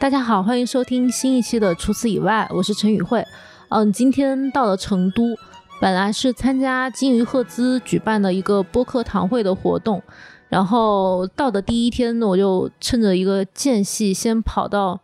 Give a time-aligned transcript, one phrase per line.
[0.00, 3.26] 大家好，欢迎收听新一期的《除此以外》，我是陈宇慧。
[3.68, 5.36] 嗯，今天到了成都，
[5.80, 10.00] 本来是参加金鱼赫兹举办的一个播客堂会的活动，
[10.48, 15.00] 然后到的第一天呢，我就趁着一个间隙，先跑到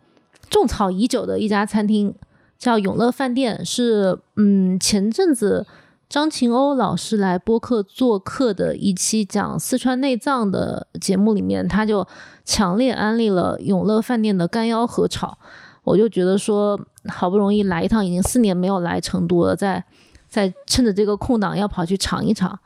[0.48, 2.14] 种草已久的一家餐厅，
[2.56, 5.66] 叫永乐饭店，是嗯前阵子。
[6.08, 12.06] 张琴欧老师来播客做客的一期讲四川内脏的节目里面，他就
[12.44, 15.36] 强烈安利了永乐饭店的干腰合炒。
[15.82, 16.78] 我就觉得说，
[17.08, 19.84] 好不容易来一趟，已经四年没有来成都了，在
[20.28, 22.56] 在趁着这个空档要跑去尝一尝。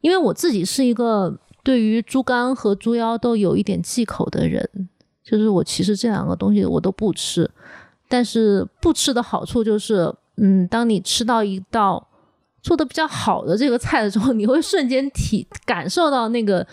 [0.00, 4.88] 因为我自己是一个对于猪肝和猪腰都有一点忌口的人，
[5.24, 7.50] 就是我其实这两个东西我都不吃，
[8.08, 12.06] 但是不吃的好处就是，嗯，当你吃到一道。
[12.64, 16.66] 做的比较好的这个菜的时候， 你会瞬间体感受到那个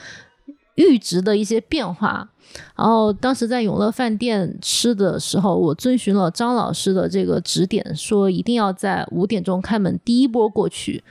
[0.77, 2.27] 阈值的一些变化。
[2.75, 11.03] 然后当时在永乐饭店吃的时候，我遵循了张老师的这个指点，说一定要在五点钟开门第一波过去，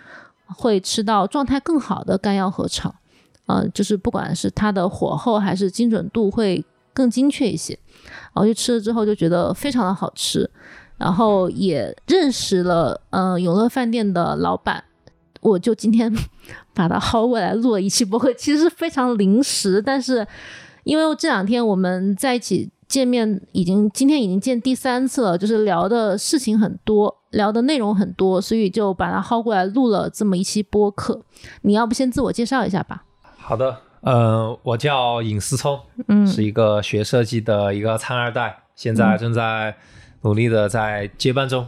[0.49, 2.95] 会吃到状态更好的干腰合炒。
[3.47, 7.79] 嗯，就是不管是它的火候还是精准度会更精确一些。
[8.33, 10.49] 然后就吃了之后就觉得非常的好吃。
[11.01, 14.85] 然后也认识了，嗯，永乐饭店的老板，
[15.41, 16.15] 我就今天
[16.75, 20.27] 把他薅过来录了一期播客，其实非常临时，但是
[20.85, 31.23] 因为这两天我们在一起见面，已经今天已经见第三次了，就是聊的事情很多，聊的内容很多，所以就把他薅过来录了这么一期播客。
[31.63, 33.05] 你要不先自我介绍一下吧？
[33.39, 39.75] 好的，呃，我叫尹思聪，嗯，是一个学设计的一个餐二代，现在正在。
[40.23, 41.67] 努力的在接班中，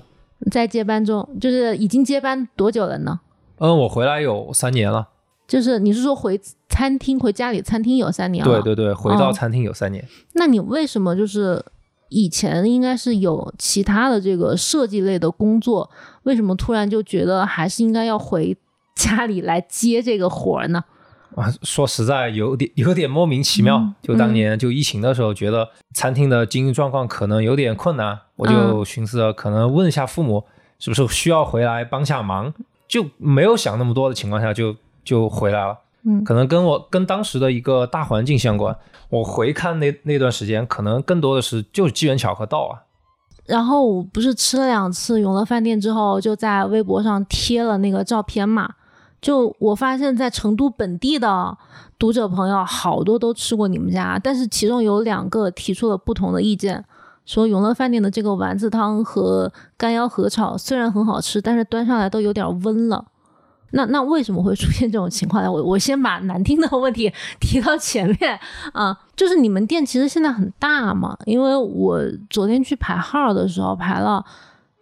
[0.50, 3.20] 在接班中，就是已经接班多久了呢？
[3.58, 5.08] 嗯，我回来有三年了。
[5.46, 8.62] 就是你是说回餐厅回家里餐厅有三年了？
[8.62, 10.06] 对对对，回到餐厅有三年。
[10.34, 11.62] 那你为什么就是
[12.08, 15.90] 以前应该是有其他的这个设计类的工作，
[16.22, 18.56] 为什么突然就觉得还是应该要回
[18.94, 20.82] 家里来接这个活儿呢？
[21.34, 23.92] 啊，说实在有点有点莫名其妙。
[24.02, 30.44] 就当年就疫情的时候，觉得餐厅的经营状况可能有点困难，我就寻思着可能问一下父母，
[30.78, 32.52] 是不是需要回来帮下忙，
[32.86, 35.78] 就没有想那么多的情况下就就回来了。
[36.04, 38.76] 嗯，可能跟我跟当时的一个大环境相关。
[39.08, 42.82] 我回看那那段时间，可能更多的是就是机缘巧合到啊。
[43.46, 48.74] 然后我不是吃了两次永乐饭店之后，就在微博上贴了那个照片嘛。
[49.22, 51.56] 就我发现，在成都本地的
[51.96, 56.84] 读者朋友好多都吃过你们家，但是其中有两个提出了不同的意见，
[57.24, 63.04] 说永乐饭店的这个丸子汤和干腰合炒虽然很好吃，但是端上来都有点温了。
[63.74, 65.50] 那那为什么会出现这种情况呢？
[65.50, 68.38] 我我先把难听的问题提到前面
[68.72, 74.24] 啊，就是你们店其实现在很大嘛，因为我昨天去排号的时候排了。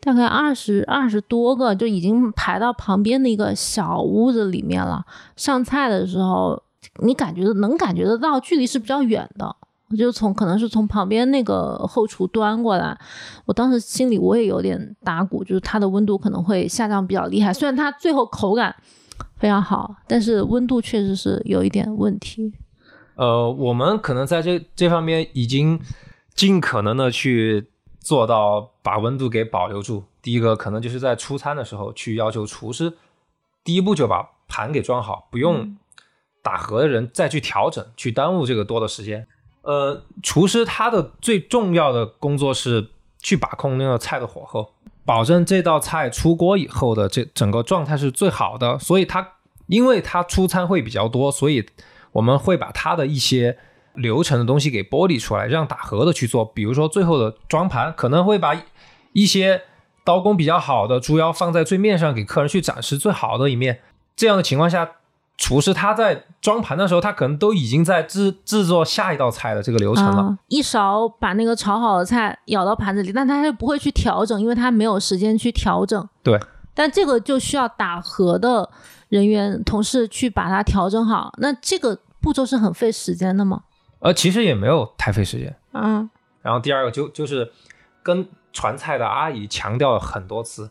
[0.03, 5.05] 大概二十二十多个就已经排到旁边的一个小屋子里面了。
[5.37, 6.62] 上菜的时候，
[7.03, 9.55] 你感觉能感觉得到距离是比较远的。
[9.91, 12.99] 我就从可能是从旁边那个后厨端过来，
[13.44, 17.53] 我当时心里我也有点打鼓，就是它的温度可能会下降比较厉害。
[17.53, 18.75] 虽然它最后口感
[19.37, 22.53] 非常好，但是温度确实是有一点问题。
[23.16, 25.78] 呃，我们可能在这这方面已经
[26.34, 27.66] 尽可能的去。
[28.00, 30.05] 做到把温度给保留住。
[30.21, 32.93] 第一个可能就是在出餐的时候去要求厨师，
[33.62, 35.77] 第一步就把盘给装好，不用
[36.43, 39.27] 打盒的人再去调整，去耽误这个多的时间。
[39.62, 44.75] 呃，厨师他的最重要的工作是去把控那个菜的火候，
[45.05, 48.78] 保证这道菜出锅以后的这整个状态是最好的。
[48.78, 49.34] 所以他
[49.69, 51.66] 因为他出餐会比较多，所以
[52.12, 53.59] 我们会把他的一些。
[53.95, 56.45] 流程的东西给剥离出来，让打盒的去做。
[56.45, 58.55] 比如说最后的装盘，可能会把
[59.12, 59.62] 一些
[60.05, 63.81] 刀工比较好的猪腰放在最面上，给客人去展示最好的一面。
[64.17, 64.89] 这样的情况下，
[65.37, 70.36] 厨师他在装盘的时候，他可能都已经在制制作下一道菜的这个流程了。
[70.48, 76.09] 一勺把那个炒好的菜舀到盘子里，但他又不会去调整，因为他没有时间去调整。
[76.22, 76.39] 对，
[76.75, 78.69] 但这个就需要打盒的
[79.09, 81.33] 人员同事去把它调整好。
[81.39, 83.63] 那这个步骤是很费时间的吗？
[84.00, 86.10] 呃，其实也没有太费时间，嗯。
[86.42, 87.52] 然后第二个就就是
[88.02, 90.70] 跟传菜的阿姨强调了很多次，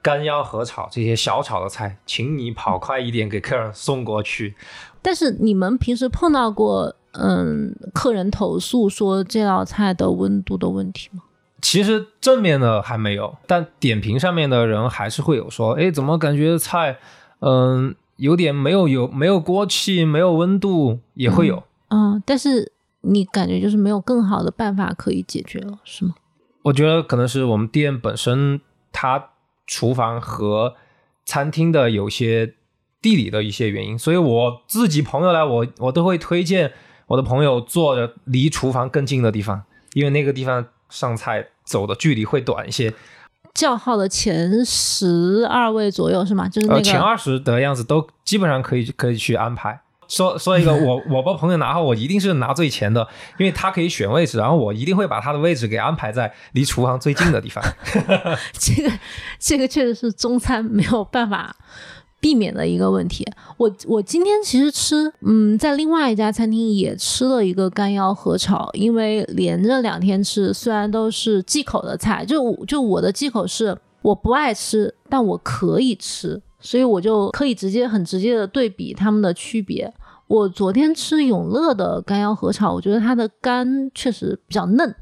[0.00, 4.54] 干腰和炒这些小炒的菜，请你跑快一点给客人送过去。
[5.02, 11.22] 但是你们平时碰到过嗯客人投诉说这道菜的温度的问题吗？
[11.60, 16.98] 其实正面的还没有，但点评上面的人还是会有说，哎，怎么感觉菜
[17.40, 21.56] 嗯有点没有油没有锅气，没有温度也会有。
[21.56, 21.62] 嗯，
[22.26, 26.14] 但是你感觉就是没有更好的办法可以解决了，是吗？
[26.64, 28.60] 我觉得可能是我们店本身
[28.92, 29.30] 它
[29.66, 30.74] 厨房和
[31.24, 32.54] 餐厅的有些
[33.00, 36.72] 地理的一些原因，所以我自己朋友来，我我都会推荐
[37.06, 39.62] 我的朋友坐着离厨房更近的地方，
[39.94, 42.92] 因为那个地方上菜走的距离会短一些。
[43.54, 46.48] 叫号的前十二位左右是吗？
[46.48, 49.80] 就是那个、呃前二十的样子都基本上可以可以去安排。
[50.08, 53.06] 说说一个， 我我帮朋友拿号，我一定是拿最前的，
[53.38, 57.62] 因为他可以选位置，然后我一定会把他的位置给安排在离厨房最近的地方。
[58.58, 58.90] 这个
[59.38, 61.54] 这个确实是中餐没有办法
[62.20, 63.24] 避免的一个问题。
[63.58, 79.92] 我我今天其实吃，嗯，在另外一家餐厅也吃了一个干腰合炒，因为连着两天吃，虽然都是忌口的菜，就就我的忌口是我不爱吃，但我可以吃，所以我就可以直接很直接的对比它们的区别。
[80.26, 84.94] 我昨天吃永乐的干腰合炒，我觉得它的干确实比较嫩，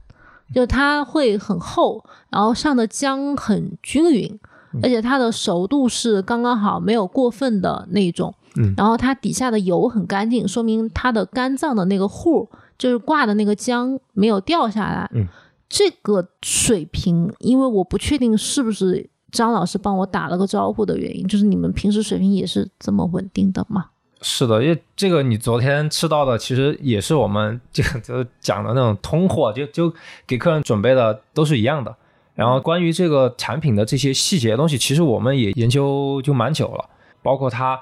[0.55, 4.38] 就是它会很厚，然后上的姜很均匀，
[4.82, 8.35] 而且它的熟度是刚刚好，没有过分的那种。
[8.59, 12.49] 嗯然后它底下的油很干净，说明它的肝脏的那个糊，
[12.79, 15.11] 就是挂的那个姜没有掉下来。
[15.14, 15.26] 嗯
[15.69, 23.91] 这个水平，因为我不确定是不是张老师帮我打了个招呼的原因，就是你们平时水平也是这么稳定的吗？
[24.23, 29.93] 是的，因为这个你昨天吃到的，其实也是我们 这个就讲的那种通货，就就
[30.27, 31.94] 给客人准备的都是一样的。
[32.35, 36.85] 然后关于这个产品的这些细节的东西，其实我们也研究就蛮久了，
[37.23, 37.79] 包括它，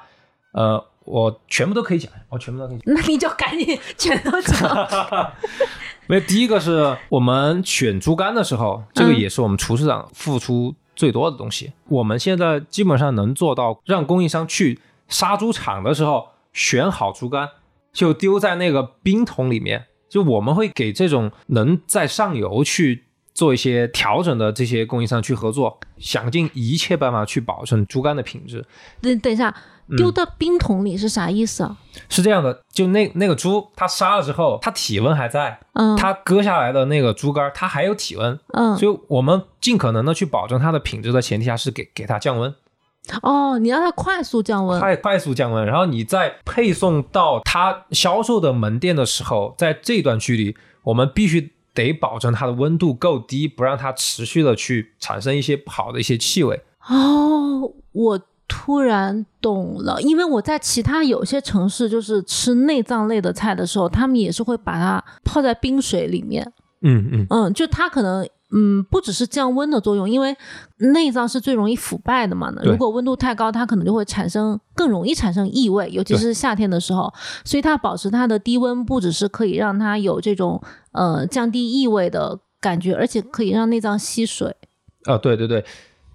[0.52, 2.84] 呃，我全部都可以讲，我全部都可以讲。
[2.94, 5.32] 那你就赶紧全都讲。
[6.08, 11.72] 因为第一个是我们选猪肝的时候，这个嗯也是我们厨师长付出最多的东西。
[11.88, 17.48] 我们现在基本上能做到，让供应商去杀猪场的时候选好猪肝，
[17.92, 19.86] 就丢在那个冰桶里面。
[20.08, 28.64] 就我们会给这种能在上游去做一些调整的这些供应商去合作，想尽一切办法去保证猪肝的品质。
[29.00, 29.52] 等等一下，
[29.96, 31.76] 丢到冰桶里是啥意思啊？
[32.08, 42.54] 是这样的，就那那个猪，它杀了之后，它体温还在，嗯，它割下来的那个猪肝，它还有体温，嗯，所以我们尽可能的去保证它的品质的前提下，是给给它降温，
[43.22, 44.80] 哦，你让它快速降温。
[44.80, 56.62] 快快速降温，然后你在配送到它销售的门店的时候，在这段距离，我们必须得保证它的温度够低，不让它持续的去产生一些不好的一些气味。
[56.88, 58.20] 哦，我
[58.56, 66.52] 突然懂了，因为我在其他有些城市，就是吃内脏类的菜的时候，他们也是会把它泡在冰水里面。
[66.82, 68.24] 嗯嗯，嗯，就它可能。
[68.56, 70.36] 嗯，不只是降温的作用，因为
[70.76, 72.52] 内脏是最容易腐败的嘛。
[72.52, 77.12] 对如果温度太高，它可能就会产生更容易产生异味，尤其是夏天的时候。
[77.44, 80.62] 所以它保持它的低温，不只是可以让它有这种
[80.92, 84.54] 呃降低异味的感觉，而且可以让内脏吸水。
[85.06, 85.58] 啊，对对对，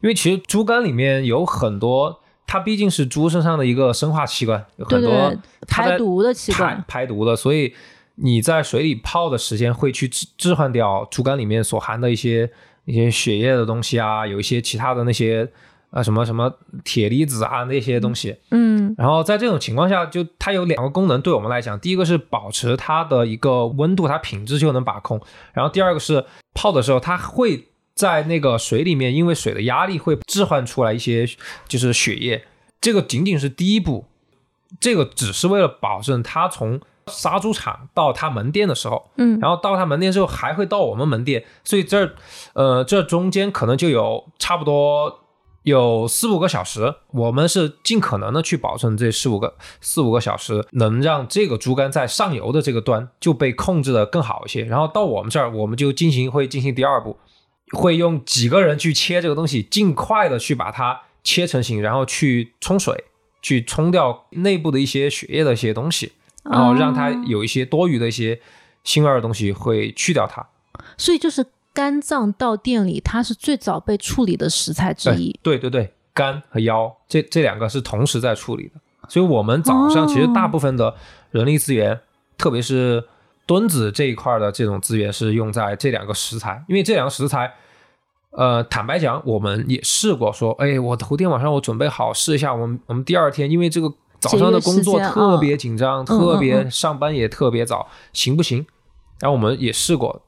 [0.01, 2.21] 因为其实猪肝里面有很多，
[2.51, 5.31] 它毕竟是猪身上的一个生化器官，有很多
[5.68, 6.84] 排毒的器官。
[6.88, 7.72] 排毒的，所以
[8.16, 12.51] 你在水里泡的时间会去置置换掉猪肝里面所含的一些
[12.86, 15.48] 一些血液的东西啊，有一些其他的那些
[15.92, 16.51] 啊什么什么
[16.84, 18.36] 铁离子啊那些东西。
[18.50, 25.20] 嗯然后在这种情况下，就它有两个功能，对我们来讲，第一个是保持它的一个温度，它品质就能把控；
[25.53, 26.25] 然后第二个是
[26.56, 27.68] 泡的时候，它会
[28.00, 31.27] 在那个水里面，因为水的压力会置换出来一些
[31.68, 32.46] 就是血液，
[32.79, 34.06] 这个仅仅是第一步，
[34.79, 39.38] 这个只是为了保证它从杀猪场到它门店的时候，嗯。
[39.41, 42.15] 然后到它门店之后还会到我们门店，所以这儿
[42.53, 45.25] 呃这中间可能就有差不多
[45.63, 57.18] 有四五个小时，我们是尽可能的去保证这四五个四五个小时能让这个猪肝在上游的这个端就被控制的更好一些，然后到我们这儿我们就进行会进行第二步，
[57.71, 63.05] 会用几个人去切这个东西，尽快的去把它切成型，然后去冲水，
[63.41, 66.11] 去冲掉内部的一些血液的一些东西，
[66.43, 68.39] 然后让它哦有一些多余的一些
[68.83, 70.45] 腥味儿的东西会去掉它。
[70.97, 75.38] 所以就是肝脏到店里，它是最早被处理的食材之一。
[75.43, 80.95] 对对对，肝和腰这这两个是同时在处理的，所以我们早上其实大部分的
[81.31, 81.99] 人力资源，
[82.38, 83.03] 特别是
[83.50, 87.51] 墩子这一块的这种资源是用在这两个食材，因为这两个食材，
[88.29, 98.63] 呃，坦白讲，我们也试过说，哎，我头天晚上我准备好试一下，我们我们第二天因为这个早上的工作特别紧张，嗯特别上班也特别早，行不行？
[99.20, 100.22] 然后我们也试过，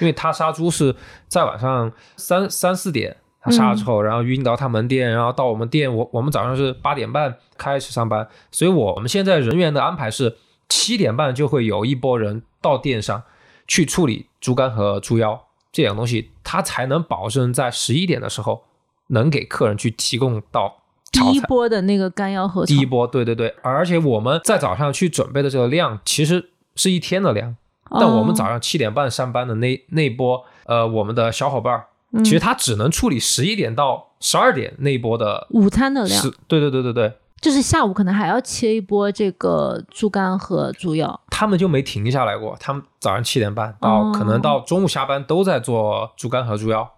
[0.00, 0.96] 因为他杀猪是
[1.28, 10.34] 在晚上三三四点他杀了之后，然后运到他门店，然后到我们店，我我们早上是八点半开始上班，所以我们现在人员的安排是
[10.72, 13.22] 七点半就会有一波人到店上
[13.66, 18.64] 去处理猪肝和猪腰这两东西，它才能保证在十一点的时候
[19.08, 20.78] 能给客人去提供到
[21.10, 21.40] 第一。
[21.42, 27.54] 波的那个干腰和第一波，对对对，而且我们在早上去准备的这个量，其实是一天的量。
[27.90, 41.20] 但我们早哦上七点半上班的那那波，呃，我们的小伙伴儿，嗯其实他只能处理十一点到十二点那一波的午餐的量是，对对对对对，就是下午可能还要切一波这个猪肝和猪腰。
[41.28, 42.56] 他们就没停下来过。
[42.60, 46.88] 他们早上七点半到、哦可能到中午下班都在做猪肝和猪腰。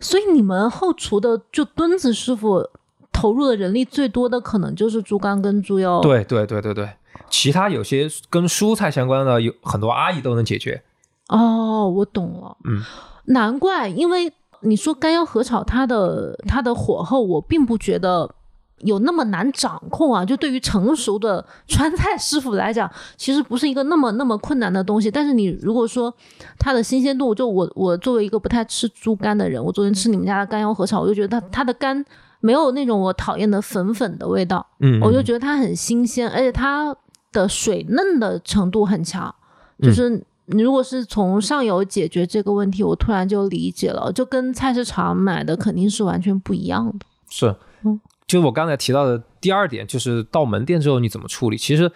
[0.00, 2.66] 所以你们后厨的就墩子师傅
[3.12, 6.88] 投入的人力最多的可能就是猪肝跟猪腰。，对对对对对，
[7.28, 10.82] 其他有些跟蔬菜相关的，有很多阿姨都能解决。
[11.28, 12.56] 哦，我懂了。
[12.64, 12.82] 嗯，
[13.26, 18.34] 难怪，因为你说干腰合炒，它的它的火候，我并不觉得
[18.78, 20.24] 有那么难掌控啊。
[20.24, 25.10] 就对于成熟的川菜师傅来讲，其实不是一个那么那么困难的东西。
[25.10, 26.12] 但是你如果说
[26.58, 32.04] 它的新鲜度，就我我作为一个不太吃猪肝的人，我昨天吃你们家的干腰合炒，我就觉得它它的肝
[32.40, 34.66] 没有那种我讨厌的粉粉的味道。
[34.80, 36.94] 嗯，我就嗯觉得它很新鲜，而且它
[37.32, 39.34] 的水嫩的程度很强。
[39.78, 47.04] 嗯就是你如果是从上游解决这个问题，我突然就理解了，就跟菜市场买的肯定是完全不一样的。
[47.28, 47.75] 是嗯，
[48.26, 51.56] 就是我刚才提到的第二点，就是到门店之后你怎么处理。
[51.56, 51.90] 其实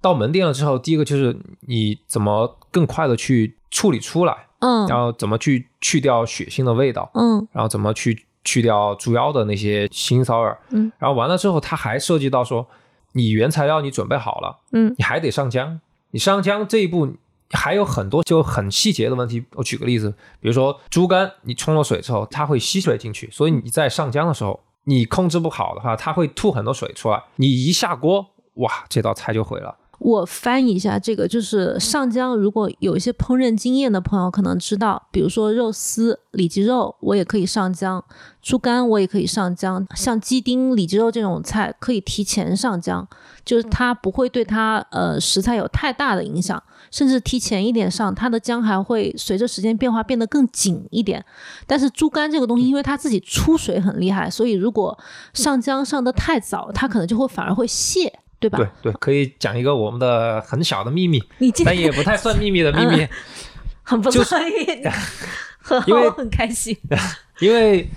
[0.00, 10.58] 到门店了之后，第一个就是你怎么更快的去处理出来，嗯然后怎么去去掉血腥的味道，嗯然后怎么去去掉猪腰的那些腥骚味儿。
[10.70, 12.66] 嗯，然后完了之后，它还涉及到说，
[13.12, 15.78] 你原材料你准备好了，嗯你还得上浆。
[16.10, 17.14] 你上浆这一步
[17.50, 19.44] 还有很多就很细节的问题。
[19.54, 27.22] 我举个例子，比如说猪肝，你冲了水之后，它会吸水进去，所以你在上浆的时候，你控制不好的话，它会吐很多水出来。
[27.36, 29.76] 你一下锅，哇，这道菜就毁了。
[29.98, 32.34] 我翻译一下这个，就是上浆。
[32.34, 38.02] 如果有一些烹饪经验的朋友可能知道，比如说肉丝、里脊肉，我也可以上浆；
[38.42, 39.84] 猪肝我也可以上浆。
[39.94, 43.06] 像鸡丁、里脊肉这种菜，可以提前上浆，
[43.44, 51.24] 就是它不会对它呃食材有太大的影响，甚至提前一点上，它的浆还会随着时间变化变得更紧一点。
[51.66, 54.98] 但是猪肝这个东西，因为它自己出水很厉害，所以如果
[55.32, 58.58] 上浆上的太早，它可能就会反而会泄，对吧？
[58.82, 63.06] 对对，可以讲一个我们的很小的秘密，你但也不太算秘密的秘密。
[63.82, 64.38] 很不就错，
[65.60, 66.76] 很因为很开心。
[67.40, 67.88] 因为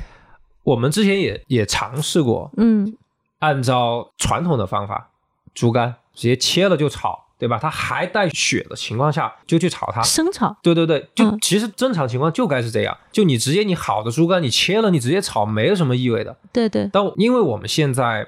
[0.63, 2.96] 我们之前也也尝试过，嗯
[3.39, 5.12] 按照传统的方法，
[5.54, 7.58] 猪肝直接切了就炒，对吧？
[7.62, 10.01] 它还带血的情况下就去炒它。
[10.01, 16.36] 生炒，对对对，就嗯其实正常情况就该是这样，就你直接你好的猪肝你切了，你直接炒没有什么异味的。
[16.51, 18.27] 对对，但因为我们现在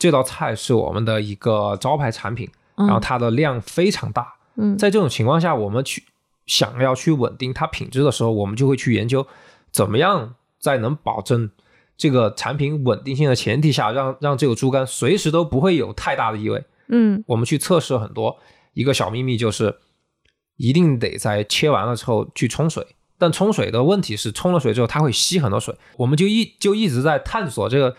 [0.00, 6.02] 这道菜是我们的一个招牌产品，嗯然后它的量非常大，嗯在这种情况下，我们去
[6.46, 9.24] 想要去稳定它品质的时候，我们就会去研究
[9.70, 11.50] 怎么样在能保证
[11.96, 16.64] 这个产品稳定性的前提下，让让这个猪肝随时都不会有太大的异味。
[16.88, 18.38] 嗯我们去测试很多，
[18.72, 19.76] 一个小秘密就是
[20.56, 22.86] 一定得在切完了之后去冲水。
[23.18, 27.94] 但冲水的问题是，冲了水之后它会吸很多水，我们就一就一直在探索这个，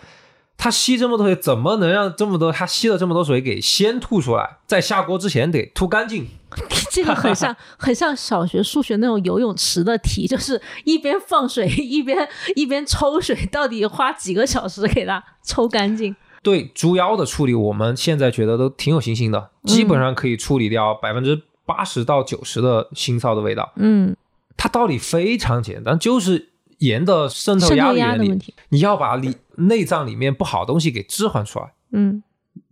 [0.63, 6.27] 它吸这么多水，怎么能让这么多它吸了这么多水给先吐出来，在下锅之前得吐干净。
[6.91, 16.15] 这个很像 很像小学数学那种游泳池的题，就是一边放水一边 一边抽水，到底花几个小时给它抽干净？
[16.43, 23.73] 对猪腰的处理，我们现在觉得都挺有信心的，基本上可以处理掉百分之八十到九十的腥臊的味道。
[23.77, 24.15] 嗯，
[24.55, 26.49] 它道理非常简单，就是
[26.79, 28.53] 盐的渗透压的问题。
[28.69, 29.35] 你要把里
[29.67, 31.73] 内脏里面不好东西给置换出来。
[31.91, 32.23] 嗯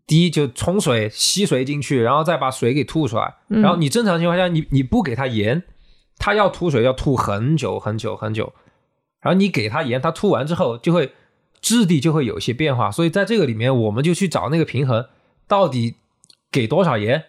[0.05, 3.35] 第一就冲水吸水进去，然后再把水给吐出来。
[3.49, 5.63] 嗯然后你正常情况下，你你不给它盐，
[6.17, 8.53] 它要吐水要吐很久很久很久。
[9.21, 11.11] 然后你给它盐，它吐完之后就会
[11.61, 12.89] 质地就会有一些变化。
[12.89, 15.05] 所以在这个里面，我们就去找那个平衡，
[15.47, 15.97] 到底
[16.51, 17.25] 给多少盐，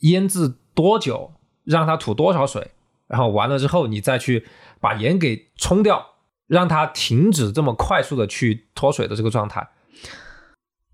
[0.00, 2.72] 腌制多久，让它吐多少水，
[3.06, 4.44] 然后完了之后，你再去
[4.80, 6.13] 把盐给冲掉，
[6.46, 9.68] 让它停止这么快速的去脱水的这个状态。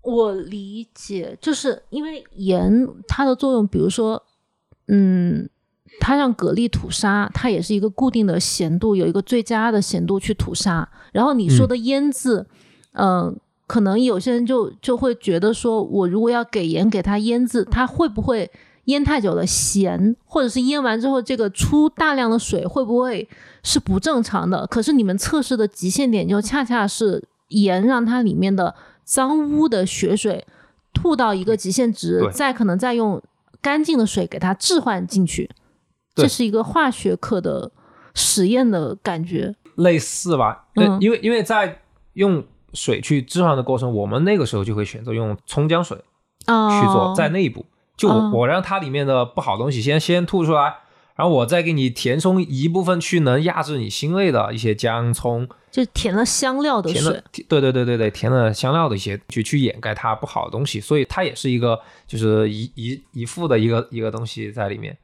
[0.01, 4.23] 我理解，就是因为盐它的作用，比如说，
[4.87, 5.47] 嗯，
[5.99, 10.89] 它让蛤蜊吐沙，它也是一个固定的咸度，有一个最佳的咸度去吐沙。
[11.11, 12.47] 然后你说的腌制，
[12.93, 18.49] 嗯、可能有些人就就会觉得说，我如果要给盐给它腌制，它会不会
[18.85, 23.27] 腌太久了咸，或者是腌完之后这个出大量的水，会不会
[23.63, 24.65] 是不正常的？
[24.67, 28.73] 可是你们测试的极限点就恰恰是盐让它里面的
[29.03, 30.45] 脏污的血水
[30.93, 33.21] 吐到一个极限值，再可能再用
[33.61, 35.49] 干净的水给它置换进去，
[36.15, 37.71] 这是一个化学课的
[38.15, 39.55] 实验的感觉。
[39.75, 40.65] 类似吧？
[40.73, 41.81] 对，嗯因为因为在
[42.13, 46.03] 用水去置换的过程，我们那个时候就会选择用葱姜水
[46.45, 47.65] 啊，去做，在那一步，
[48.01, 50.77] 就我、哦我让它里面的不好东西先先吐出来，
[51.15, 64.97] 然后我再给你填充一部分去能压制你腥味的一些姜葱，就填了香料的填了水，对对对对对，填了香料的一些去去掩盖它不好的东西，所以它也是一个就是一一一副的一个一个东西在里面。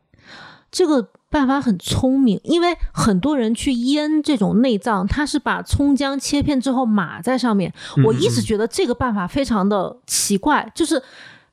[0.69, 7.73] 这个办法很聪明，因为很多人去腌这种内脏，他是把葱姜切片之后码在上面。
[8.05, 11.01] 我一直觉得这个办法非常的奇怪，就是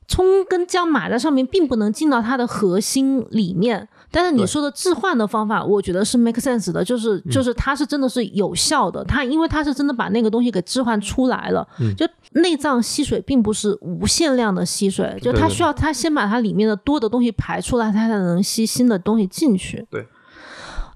[0.07, 3.87] 葱跟姜码在上面，并不能进到它的核心里面。
[4.11, 11.67] 但是你说的置换的方法，我觉得是 make sense 的，就是就是它是真的是有效的，它因为它是真的把那个东西给置换出来了。
[11.97, 19.85] 就内脏吸水并不是无限量的吸水，就它需要它先把它里面的多的东西排出来，它才能吸新的东西进去。
[19.89, 20.07] 对，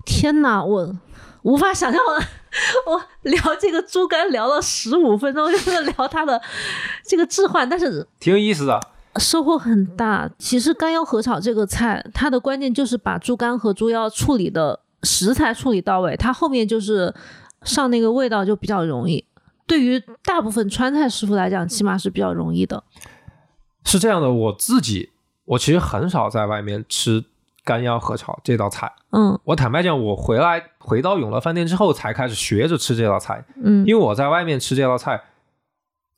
[0.06, 0.96] 天哪，我
[1.42, 2.24] 无法想象了。
[2.88, 3.00] 我
[3.30, 6.42] 聊这个猪肝聊了十五分钟，就是聊它的
[7.06, 8.80] 这个置换，但是挺有意思的。
[9.20, 10.30] 收获很大。
[10.40, 17.14] 其实干腰合炒这个菜，它的关键就是把猪肝和猪腰处理的食材处理到位，它后面就是
[17.64, 19.26] 上那个味道就比较容易。
[19.68, 22.84] 对于大部分川菜师傅来讲，起码是比较容易的。
[23.84, 25.12] 是这样的，我自己
[25.46, 27.24] 我其实很少在外面吃
[27.64, 28.92] 干腰合炒这道菜。
[29.12, 33.44] 嗯我坦白讲，我回来回到永乐饭店之后，才开始学着吃这道菜。
[33.64, 35.22] 嗯，因为我在外面吃这道菜，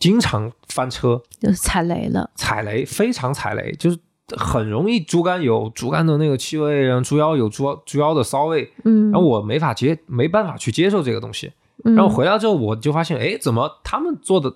[0.02, 2.30] 经常翻车、就是踩雷了。
[2.36, 3.98] 踩雷，非常踩雷，就是
[4.36, 11.54] 很容易猪肝有猪肝的那个气味，然后猪腰有猪猪腰的骚味，嗯，然后我没法接，没办法去接受这个东西。
[11.84, 14.54] 嗯然后回来之后，我就发现，哎，怎么他们做的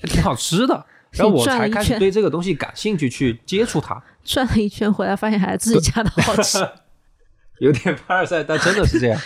[0.00, 0.84] 还挺好吃的？
[1.10, 4.02] 然后我才开始对这个东西感兴趣，去接触它。
[4.22, 6.58] 转了一圈回来，发现还是自己家的好吃。
[7.60, 9.20] 有点凡尔赛，但真的是这样。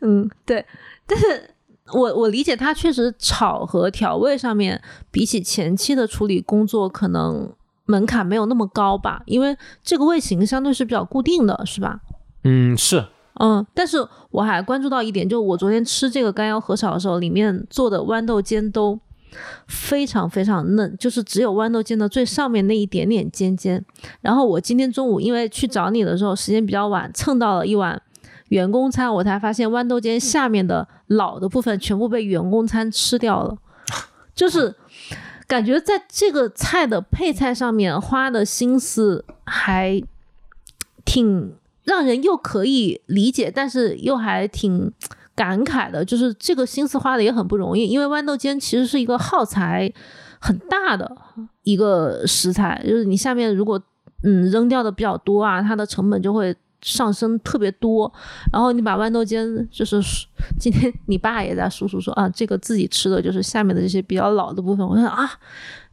[0.00, 0.62] 嗯，对，
[1.06, 1.51] 但是
[1.92, 7.52] 我我理解它确实炒和调味上面，比起前期的处理工作，可能
[7.86, 12.00] 门槛没有那么高吧，因为这个味型相对是比较固定的，是吧？
[12.44, 13.04] 嗯，是，
[13.40, 18.98] 嗯，但是我还关注到一点，就我昨天吃这个干腰合炒的时候，里面做的豌豆尖都
[19.66, 23.84] 非常非常嫩，就是只有豌豆尖的最上面那一点点尖尖。
[24.20, 28.00] 然后我今天中午因为去找你的时候时间比较晚，蹭到了一碗
[28.52, 33.56] 员工餐，我才发现豌豆尖下面的老的部分全部被员工餐吃掉了，
[34.36, 34.74] 就是
[35.46, 40.02] 感觉在这个菜的配菜上面花的心思还
[41.06, 44.92] 挺让人又可以理解，但是又还挺
[45.34, 49.90] 感慨的，就是这个心思花的也很不容易，因为豌豆尖其实是一个耗材
[50.38, 51.10] 很大的
[51.62, 53.80] 一个食材，就是你下面如果
[54.22, 58.12] 嗯扔掉的比较多啊，它的成本就会上升特别多。
[58.52, 60.00] 然后你把豌豆尖，就是
[60.58, 65.30] 今天你爸也在叔叔说啊，这个自己吃的就是下面的这些比较老的部分，我想啊，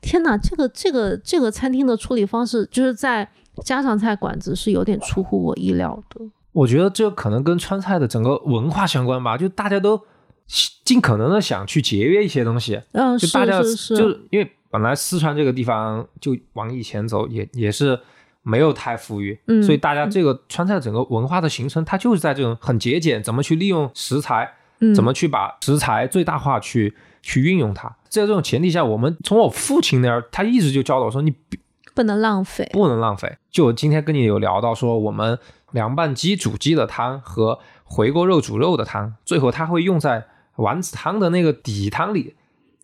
[0.01, 3.29] 天哪，这个这个这个餐厅的处理方式，就是在
[3.63, 6.25] 家常菜馆子是有点出乎我意料的。
[6.51, 10.01] 我觉得这可能跟川菜的整个文化相关吧，就大家都
[10.83, 17.99] 尽可能的想去节约一些东西，嗯，就是大家是是，就是因为本来四川这个地方就往以前走也也是
[18.41, 27.87] 没有太富裕，嗯所以大家这个川菜整个文化的形成，它就是在这种很节俭，怎么去利用食材，嗯怎么去把食材最大化去去运用它。
[28.07, 31.33] 在这种前提下，我们从我父亲那儿，他一直就教导我说，你
[31.93, 32.67] 不能浪费。
[32.71, 33.37] 不能浪费。
[33.51, 35.37] 就我今天跟你有聊到说，我们
[35.71, 40.25] 凉拌鸡煮鸡的汤和回锅肉煮肉的汤，最后它会用在
[40.55, 42.35] 丸子汤的那个底汤里。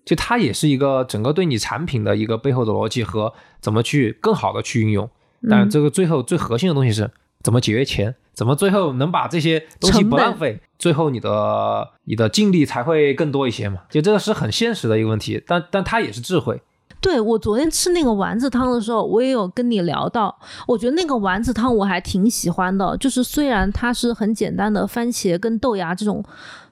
[0.03, 5.09] 就它也是一个整个对你产品的一个背后的逻辑和怎么去更好的去运用。
[5.49, 7.09] 但这个最后最核心的东西是
[7.43, 13.81] 怎么节约钱，怎么最后能把这些东西不浪费，最后你的你的净利才会更多一些嘛。
[13.89, 16.61] 就这个是很现实的一个问题，但但它也是智慧。
[17.01, 20.35] 对我昨天吃那个丸子汤的时候，我也有跟你聊到，
[20.67, 26.23] 我觉得那个丸子汤我还挺喜欢的，就是虽然它是很简单的番茄跟豆芽这种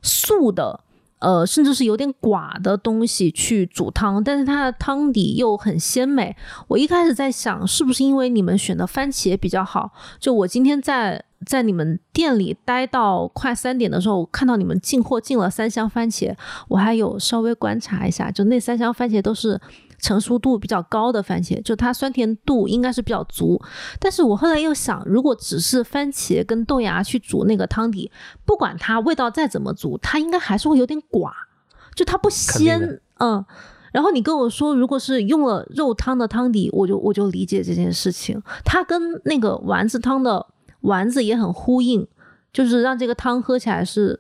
[0.02, 0.80] 素的。
[1.24, 6.36] 呃，甚至是有点寡的东西去煮汤，但是它的汤底又很鲜美。
[6.68, 9.92] 我一开始在想，是不是因为你们选的番茄比较好？
[10.20, 16.36] 就我今天在在你们店里待到快三点的时候，我看到你们进货进了三箱番茄，
[16.68, 19.58] 我还有稍微观察一下，就那三箱番茄都是
[20.04, 23.60] 成熟度比较高的番茄，就它酸甜度应该是比较足。
[24.02, 28.12] 但是我后来又想，如果只是番茄跟豆芽去煮那个汤底，
[28.44, 31.32] 不管它味道再怎么足，它应该还是会有点寡，
[31.96, 33.46] 就它不鲜，嗯。
[33.94, 40.48] 然后你跟我说，如果是用了肉汤的汤底，我就我就理解这件事情，它跟那个丸子汤的
[40.82, 42.06] 丸子也很呼应，
[42.52, 44.20] 就是让这个汤喝起来是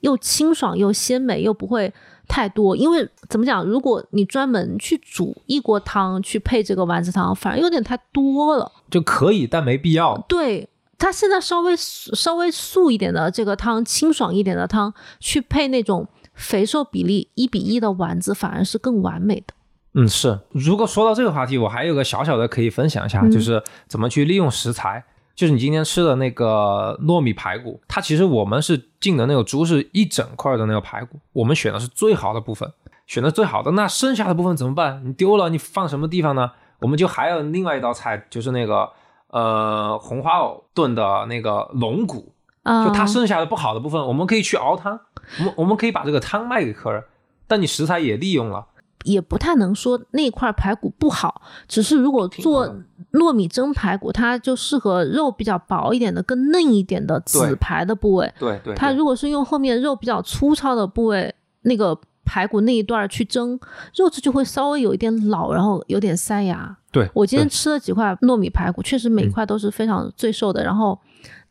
[0.00, 1.92] 又清爽又鲜美，又不会
[2.28, 2.76] 太多。
[2.76, 8.70] 因为怎么讲，如果你专门去煮一锅汤去配这个丸子汤，反而有点太多了。
[8.90, 10.16] 就可以，但没必要。
[10.28, 19.54] 对，它现在稍微稍微素一点的这个汤，清爽一点的汤，去配那种肥瘦比例一比一的丸子，反而是更完美的。
[19.94, 20.40] 嗯，是。
[20.50, 25.04] 如果说到这个话题，我还有个小小的可以分享一下，嗯就是怎么去利用食材。
[25.34, 32.72] 就是你今天吃的那个糯米排骨，它其实我们是进的那个猪是一整块的那个排骨，我们选的是最好的部分，
[33.06, 33.72] 选的最好的。
[33.72, 35.02] 那剩下的部分怎么办？
[35.04, 36.52] 你丢了，你放什么地方呢？
[36.80, 38.88] 我们就还有另外一道菜，就是那个
[39.28, 45.00] 呃红花藕炖的那个龙骨，啊、就它剩下的不好的部分，我们可以去熬汤，
[45.38, 47.02] 我们我们可以把这个汤卖给客人，
[47.46, 48.66] 但你食材也利用了。
[49.04, 52.66] 也不太能说那块排骨不好，只是如果做
[53.12, 58.32] 糯米蒸排骨，它就适合肉比较薄一点的、更嫩一点的对子排的部位。
[58.38, 63.58] 对对它如果是用后面肉比较粗糙的部位，那个排骨那一段去蒸，
[63.94, 66.76] 肉质就会稍微有一点老，然后有点塞牙。
[66.90, 70.64] 对，我今天吃了几块糯米排骨，确实每嗯块都是非常最瘦的。
[70.64, 70.98] 然后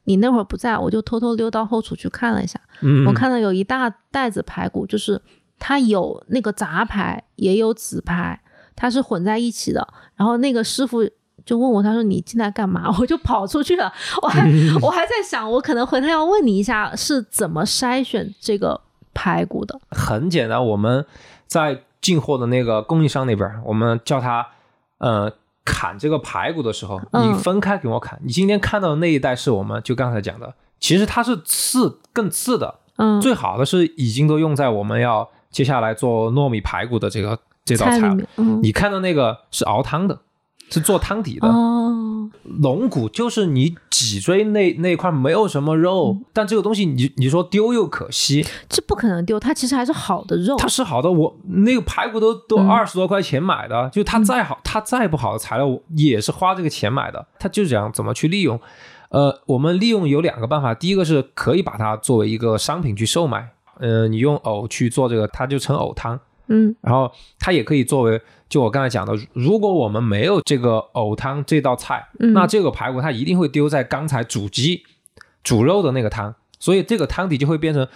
[0.06, 5.22] 你那会儿不在，我就偷偷溜到后厨去看了一下，嗯，我看到有一大袋子排骨，就是
[5.66, 8.38] 它有那个杂牌，也有紫牌，
[8.76, 9.88] 它是混在一起的。
[10.18, 11.10] 然后那个师傅
[11.46, 12.94] 就问我，他说你进来干嘛？
[13.00, 13.90] 我就跑出去了。
[14.22, 14.46] 我还
[14.84, 18.82] 我还在想，我可能回头要问你一下，是怎么筛选这个
[19.14, 19.80] 排骨的？
[19.92, 21.06] 很简单，我们
[21.48, 24.46] 在进货的那个供应商那边，我们叫他
[24.98, 25.32] 呃
[25.64, 28.20] 砍这个排骨的时候，嗯你分开给我砍。
[28.22, 38.18] 你今天看到的那一袋是我们就刚才讲的，其实它是次更次的，嗯，最好的是已经都用在我们要接下来做糯米排骨的这个这道菜了。
[38.18, 40.20] 菜，嗯，你看到那个是熬汤的，
[40.70, 41.48] 是做汤底的。
[41.48, 50.58] 哦，龙骨就是你脊椎那那块没有什么肉，嗯但这个东西你你说丢又可惜，这不可能丢，它其实还是好的肉。
[50.58, 57.26] 它是好的，我那个排骨都都嗯二十多块钱买的，就它再好，它再不好的材料，我也是花这个钱买的。
[57.40, 58.60] 它就讲怎么去利用，
[59.10, 66.76] 呃，我们利用有两个办法，第一个是可以把它作为一个商品去售卖，呃，你用藕去做这个，它就成藕汤，嗯。
[66.82, 74.84] 然后它也可以作为，就我刚才讲的，如果我们没有这个藕汤这道菜，嗯，那这个排骨它一定会丢在刚才煮鸡、
[75.44, 77.88] 煮肉的那个汤，所以这个汤底就会变成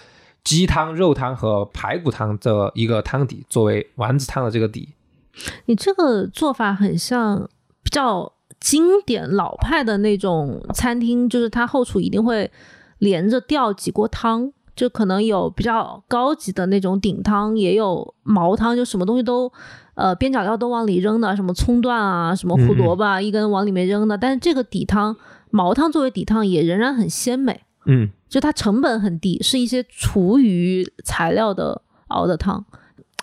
[0.43, 4.89] 鸡汤、肉汤和排骨汤的一个汤底，作为丸子汤的这个底。
[5.65, 7.47] 你这个做法很像
[7.83, 12.49] 比较经典老派的那种餐厅，就是它后厨一定会
[12.97, 19.51] 连着吊几锅汤，就可能有比较高级的那种顶汤，也有毛汤，就什么东西都
[19.95, 24.15] 呃边角料都往里扔的，什么葱段啊，什么胡萝卜啊，一根往里面扔的。
[24.15, 25.17] 但是这个底汤
[25.49, 32.63] 毛汤作为底汤也仍然很鲜美，嗯，就它成本很低，是一些厨余材料的熬的汤。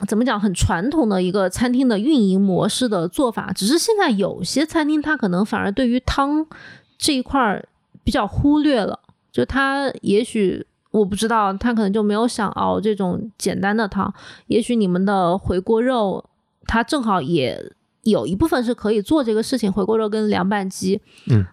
[0.08, 0.40] 怎么讲？
[0.40, 6.44] 很传统的一个餐厅的运营模式的做法，只是现在有些餐厅它可能反而对于汤
[6.98, 7.68] 这一块儿
[8.02, 8.98] 比较忽略了，
[9.30, 14.14] 就它也许我不知道，他可能就没有想熬这种简单的汤。
[14.46, 16.24] 也许你们的回锅肉，
[16.68, 17.60] 它正好也
[18.02, 21.00] 有一部分是可以做这个事情，回锅肉跟凉拌鸡，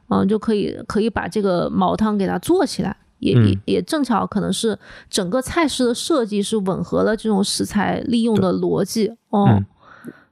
[0.09, 2.95] 嗯就可以可以把这个毛汤给它做起来。
[3.17, 4.77] 也也嗯也正巧可能是
[5.09, 9.65] 整个菜式的设计是吻合了这种食材利用的逻辑哦，嗯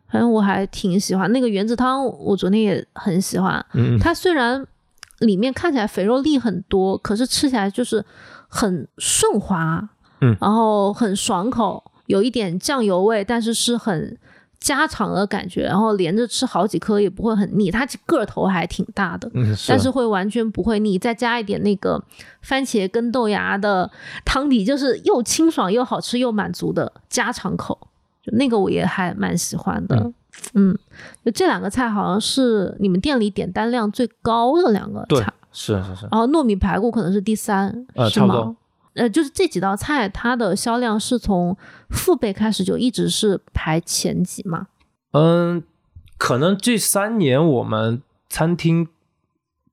[0.07, 3.63] 反正我还挺喜欢那个原子汤，我昨天也很喜欢。
[3.73, 4.65] 嗯嗯它虽然
[5.19, 8.03] 里面看起来肥肉粒很多，可是吃起来就是
[8.49, 9.87] 很顺滑，
[10.19, 14.17] 嗯然后很爽口，有一点酱油味，但是是很
[14.59, 17.71] 家常的感觉，然后连着吃好几颗也不会很腻。
[17.71, 22.03] 它个头还挺大的，嗯，但是会完全不会腻，再加一点那个
[22.41, 23.89] 番茄跟豆芽的
[24.25, 27.87] 汤底，就是又清爽又好吃又满足的家常口，
[28.21, 29.95] 就那个我也还蛮喜欢的。
[29.95, 30.13] 嗯
[30.53, 30.77] 嗯，
[31.25, 38.55] 就这两个菜好像是你们店里点单量最高的两个对菜，，是是是，然后糯米排骨可能是第三，是吗呃差不多？
[38.95, 41.55] 呃，就是这几道菜，它的销量是从
[41.89, 44.67] 父辈开始就一直是排前几嘛。
[45.13, 45.63] 嗯，
[46.17, 48.87] 可能这三年我们餐厅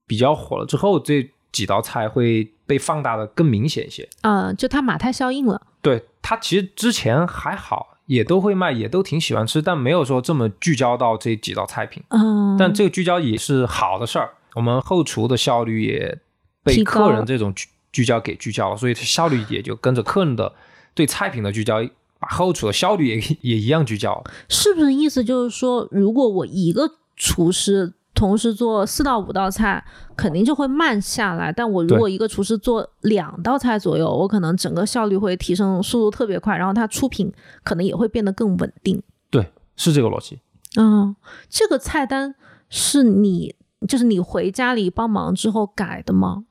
[0.05, 4.07] 比较火了之后，这几道菜会被放大的更明显一些。
[4.21, 5.61] 嗯、就它马太效应了。
[5.81, 12.01] 对它其实之前还好，也都会卖，也都挺喜欢吃，但没有说这么聚焦到这几道菜品。
[12.09, 16.19] 嗯，但这个聚焦也是好的事儿，我们后厨的效率也
[16.63, 20.51] 被客人这种聚聚焦给聚焦了，所以效率也就跟着客人的
[20.95, 21.75] 对菜品的聚焦
[22.17, 24.23] 把后厨的效率也也一样聚焦。
[24.49, 31.51] 是不是意思就是说，如果我一个厨师同时做四到五道菜，肯定就会慢下来。
[31.51, 37.31] 但我如果一个厨师做两道菜左右，我可能整个效率会提升，速度特别快，然后它出品
[37.63, 38.99] 可能也会变得更稳定。
[39.29, 40.39] 对，是这个逻辑。
[40.77, 41.15] 嗯，
[41.47, 42.33] 这个菜单
[42.69, 46.45] 是你就是你回家里帮忙之后改的吗？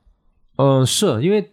[0.57, 1.53] 嗯，是因为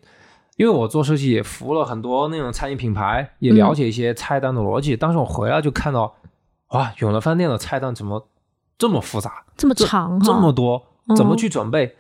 [0.57, 4.95] 因为我做设计也服务了很多那种餐饮品牌，也了解一些菜单的逻辑。
[4.95, 6.15] 当时我回来就看到，
[6.69, 8.29] 哇，永乐饭店的菜单怎么
[8.77, 11.95] 这么复杂，这么长，这么多，怎么去准备，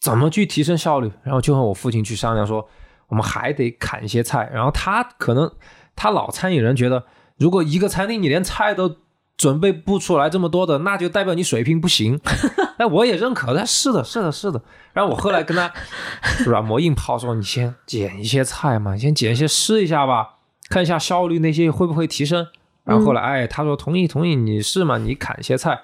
[0.00, 1.10] 怎么去提升效率？
[1.22, 2.68] 然后就和我父亲去商量说，
[3.08, 4.50] 我们还得砍一些菜。
[4.52, 5.50] 然后他可能
[5.96, 7.04] 他老餐饮人觉得，
[7.38, 8.96] 如果一个餐厅你连菜都
[9.36, 12.20] 准备不出来这么多的，那就代表你水平不行。
[12.78, 14.60] 哎，我也认可，但是的，是的，是的。
[14.92, 15.72] 然后我后来跟他
[16.46, 20.36] 软磨硬泡说：“你先剪一些菜嘛，先剪一些试一下吧，
[20.68, 22.46] 看一下效率那些会不会提升。”
[22.84, 25.82] 然后后来，哎，他说同意，同意，你试嘛，你砍一些菜。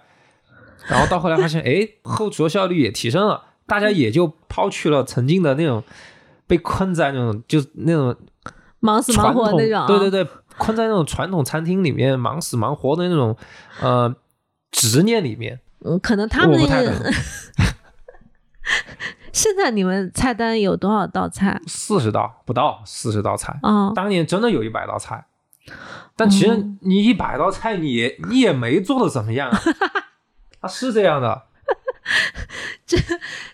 [0.88, 5.82] 然后到后来发现，哎，后厨的效率也提升了，大家也就抛去了曾经的那种
[6.46, 8.16] 被困在那种就那种
[8.80, 10.26] 忙死忙活那种，对对对，
[10.60, 13.34] 困在那种传统餐厅里面忙死忙活的那种
[13.80, 14.14] 呃
[14.70, 15.58] 执念里面。
[15.82, 16.92] 嗯，可能他们那个。
[19.32, 21.60] 现在你们菜单有多少道菜？
[21.66, 23.58] 四十道不到，四十道菜。
[23.62, 25.24] 啊，当年真的有一百道菜，
[26.14, 29.48] 但其实你一百道菜，你也你也没做的怎么样。
[30.60, 31.44] 啊， 是这样的。
[32.84, 32.98] 这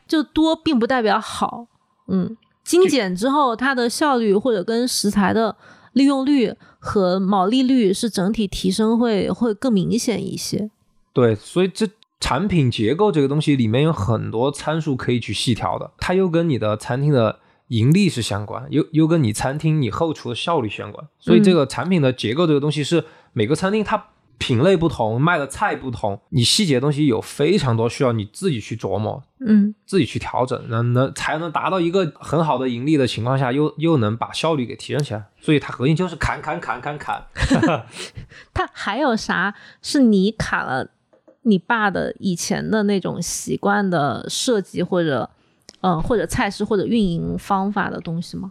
[0.08, 1.66] 就多并不代表好。
[2.08, 5.56] 嗯，精简之后，它的效率或者跟食材的
[5.92, 6.54] 利用率
[6.86, 10.70] 和毛利率是整体提升会会更明显一些。
[11.12, 11.86] 对，所以这。
[12.18, 21.06] 产品结构这个东西里面有很多参数可以去细调的，它又跟你的餐厅的盈利是相关，又又跟你餐厅你后厨的效率相关。
[21.20, 24.02] 所以这个产品的结构这个东西是每个餐厅它
[24.38, 35.24] 品类不同，卖的菜不同，你细节东西有非常多需要你自己去琢磨，嗯，自己去调整，能能才能达到一个很好的盈利的情况下，又又能把效率给提升起来。
[35.40, 37.24] 所以它核心就是砍砍砍砍砍。
[38.52, 40.90] 它还有啥是你砍了？
[41.42, 45.30] 你爸的以前的那种习惯的设计，或者，
[45.80, 48.50] 嗯，或者菜式或者运营方法的东西吗？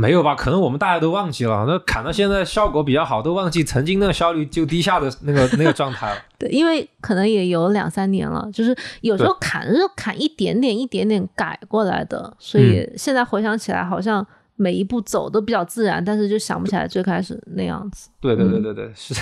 [0.00, 0.34] 没有吧？
[0.34, 1.64] 可能我们大家都忘记了。
[1.68, 6.22] 那砍到现在效果比较好，都忘记曾经那个效率就低下的那个 那个状态了。
[6.38, 18.08] 对，因为可能也有两三年了，就是有时候砍是砍一点点、一点点改过来的，所以现在回想起来，好像每一步走都比较自然，但是就想不起来最开始那样子。
[18.20, 19.14] 对对对对对，是。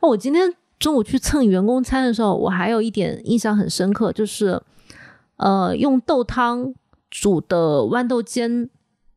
[0.00, 0.52] 哦，我今天。
[0.80, 4.58] 中午去蹭员工餐的时候，我还有一点印象很深刻，就是，
[5.36, 6.72] 呃，用豆汤
[7.10, 8.66] 煮的豌豆尖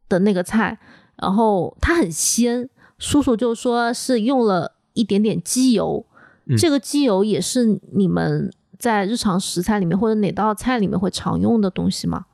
[0.09, 0.77] 的那个菜，
[1.23, 2.69] 然后它很鲜。
[2.99, 6.05] 叔叔就说是用了一点点鸡油，
[6.57, 12.25] 这个鸡油也是你们在日常食材里面或者哪道菜里面会常用的东西吗？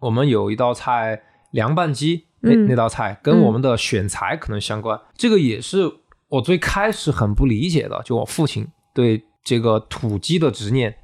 [0.00, 1.22] 我们有一道菜
[1.52, 5.92] 凉拌鸡，那那道菜跟我们的选材可能相关，这个也是。
[6.30, 10.94] 我最开始很不理解的，就我父亲对这个土鸡的执念。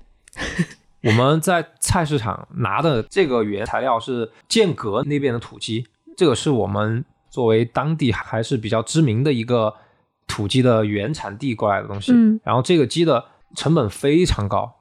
[1.02, 7.02] 我们在菜市场拿的这个原材料是剑阁那边的土鸡，这个是我们
[7.34, 9.74] 作为当地还是比较知名的一个
[10.28, 12.12] 土鸡的原产地过来的东西。
[12.12, 12.38] 嗯。
[12.44, 13.24] 然后这个鸡的
[13.56, 14.72] 成本非常高，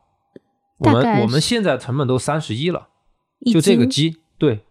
[0.77, 2.89] 我们我们现在成本都三十一了，
[3.51, 4.17] 就这个鸡。
[4.37, 4.63] 对，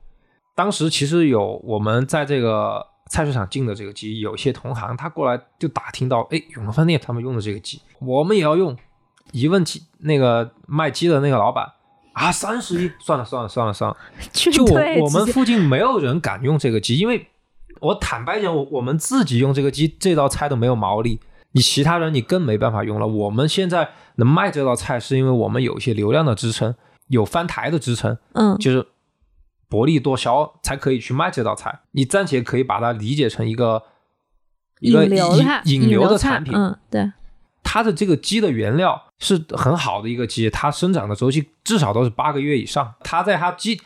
[0.55, 2.87] 当时其实有我们在这个。
[3.11, 8.75] 菜市场进的这个鸡，有些同行他过来就打听到，哎，永乐饭店他们用的这个鸡，我们也要用。
[9.33, 11.66] 一问鸡那个卖鸡的那个老板
[12.14, 13.97] 啊，三十一，算了算了算了算了，
[14.33, 17.27] 就我我们附近没有人敢用这个鸡，因为
[17.83, 21.21] 我坦白讲，我我们自己用这个鸡这道菜都没有毛利，
[21.53, 23.07] 你其他人你更没办法用了。
[23.07, 26.75] 我们现在能卖这道菜，是因为我们有一些流量的支撑，
[27.09, 28.87] 有翻台的支撑，嗯，就是。
[29.68, 33.83] 薄利多销才可以去卖这道菜，你暂且可以把它理解成一个
[34.81, 35.16] 一个引
[35.64, 36.53] 引流的产品。
[36.55, 37.11] 嗯，对。
[37.62, 42.92] 它的这个鸡的原料是很好的一个鸡，它生长的周期至少都是八个月以上。
[43.01, 43.81] 它在它鸡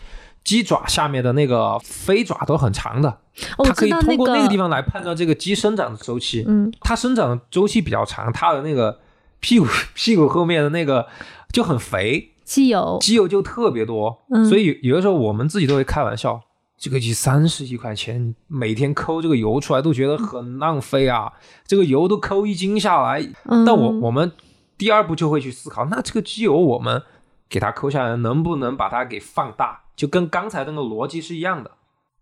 [0.47, 3.19] 鸡爪下面的那个飞爪都很长的，
[3.59, 6.45] 它可以通过那个地方来判断这个鸡生长的周期。
[6.47, 9.01] 嗯，它生长的周期比较长，它的那个
[9.41, 11.09] 屁股屁股后面的那个
[11.53, 12.31] 就很肥。
[12.45, 16.41] 鸡油，鸡油就特别多，所以有的时候我们自己都会开玩笑，
[16.79, 21.33] 这个鸡三十几块钱，每天抠这个油出来都觉得很浪费啊，
[21.67, 23.29] 这个油都抠一斤下来。
[23.45, 24.31] 但我我们
[24.79, 27.03] 第二步就会去思考，那这个机油我们
[27.49, 29.81] 给它抠下来，能不能把它给放大？
[29.97, 31.71] 就跟刚才那个逻辑是一样的，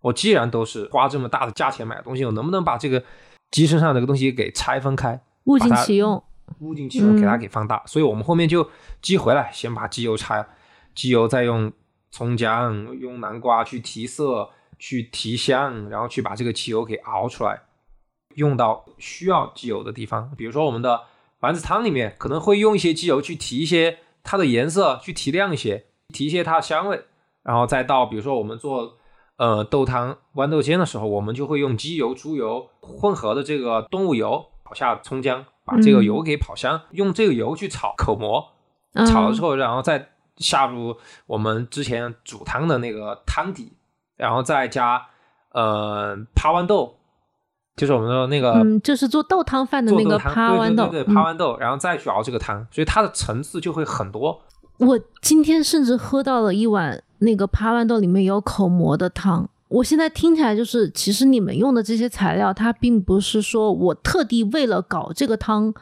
[0.01, 3.03] 我既然都是花这么大的价钱买东西，我能不能把这个
[3.51, 6.23] 机身上这个东西给拆分开，物尽其用。
[6.61, 7.83] 物尽其用，嗯给它给放大。
[7.87, 8.69] 所以我们后面就
[9.01, 10.47] 机回来，先把机油拆，
[10.95, 11.73] 机油再用
[12.11, 17.63] 葱姜、用南瓜去提色、去提香，然后去把这个汽油给熬出来，
[18.35, 20.31] 用到需要机油的地方。
[20.37, 21.01] 比如说我们的
[21.41, 27.05] 丸子汤里面可能会用一些机油去提一些它的颜色，去提亮一些，提一些它的香味，
[27.45, 28.95] 然后再到比如说我们做。
[29.37, 38.53] 呃，豆汤豌豆尖的时候，我们就会用鸡油、猪油混合的这个动物油炒下葱姜，把这个嗯油给跑香，用这个油去炒口蘑，
[38.93, 43.73] 嗯炒了之后，然后再下入我们之前煮汤的那个汤底，
[44.17, 45.05] 然后再加
[45.51, 46.95] 呃趴豌豆，
[47.75, 50.85] 就是我们的那个嗯，就是做豆汤饭的那个做豆汤趴豌豆。
[50.85, 54.41] 对对对对，趴嗯豌豆，然后再去熬这个汤，所以它的层次就会很多。
[54.79, 59.49] 我今天甚至喝到了一碗那个趴豌豆里面有口蘑的汤。
[59.69, 65.73] 我现在听起来就是，其实你们用的这些材料，它并不是说我特地为了搞这个汤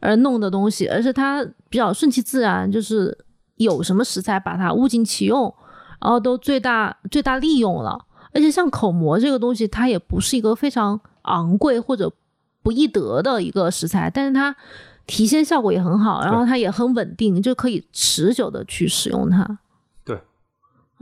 [0.00, 3.18] 而弄的东西，而是它比较顺其自然，就是
[3.56, 5.52] 有什么食材把它物尽其用，
[6.00, 7.98] 然后都最大最大利用了。
[8.32, 12.10] 而且像口蘑这个东西，它也不是一个非常昂贵或者
[12.62, 14.56] 不易得的一个食材，但是它
[15.06, 19.58] 提鲜效果也很好，然后它也很稳定，就可以持久的去使用它。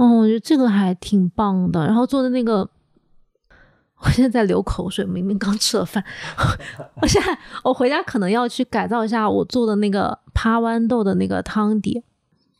[0.00, 1.86] 对，哦，我觉得这个还挺棒的。
[1.86, 2.68] 然后做的那个，
[3.98, 6.02] 我现在在流口水，明明刚吃了饭，
[7.02, 12.02] 我现在我回家可能要去改造一下我做的那个趴豌豆的那个汤底。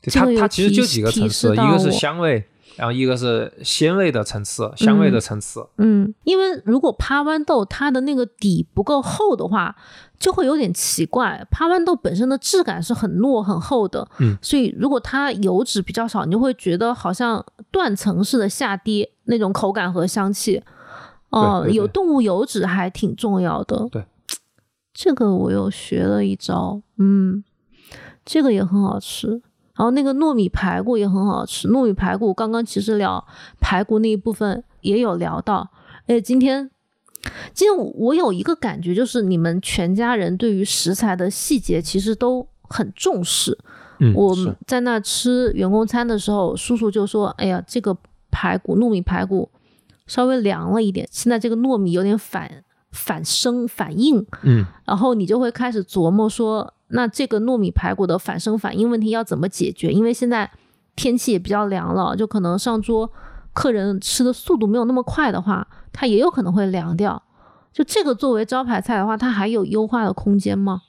[0.02, 2.48] 它这个有提它其实就几个层提次，一个是示到我香味，
[2.80, 5.66] 然后一个是鲜味的层次，香味的层次。
[5.76, 9.76] 嗯，因为如果趴豌豆它的那个底不够厚的话，
[10.18, 11.46] 就会有点奇怪。
[11.50, 20.62] 趴豌豆本身的质感是很糯很厚的，嗯，所以如果它油脂比较少，你就会觉得好像断层式的下跌那种口感和香气。
[21.28, 23.86] 哦、有动物油脂还挺重要的。
[23.92, 24.04] 对，
[24.94, 27.44] 这个我又学了一招，嗯，
[28.24, 29.42] 这个也很好吃。
[29.80, 33.26] 然后那个糯米排骨也很好吃，糯米排骨刚刚其实聊
[33.62, 35.70] 排骨那一部分也有聊到，
[36.06, 36.70] 哎，今天
[37.54, 43.56] 今天我有一个感觉，就是你们全家人对于食材的细节其实都很重视。
[44.00, 47.96] 嗯，我们在那吃员工餐的时候，叔叔就说：“哎呀，这个
[48.30, 49.48] 排骨糯米排骨
[50.06, 59.92] 稍微凉了一点，现在这个糯米有点反反生反应。”嗯，然后你就会开始琢磨说，那这个糯米排骨的反生反应问题要怎么解决？
[59.92, 60.50] 因为现在
[60.96, 63.10] 天气也比较凉了，就可能上桌
[63.52, 67.22] 客人吃的速度没有那么快的话，它也有可能会凉掉。
[67.72, 70.82] 就这个作为招牌菜的话，它还有优化的空间吗？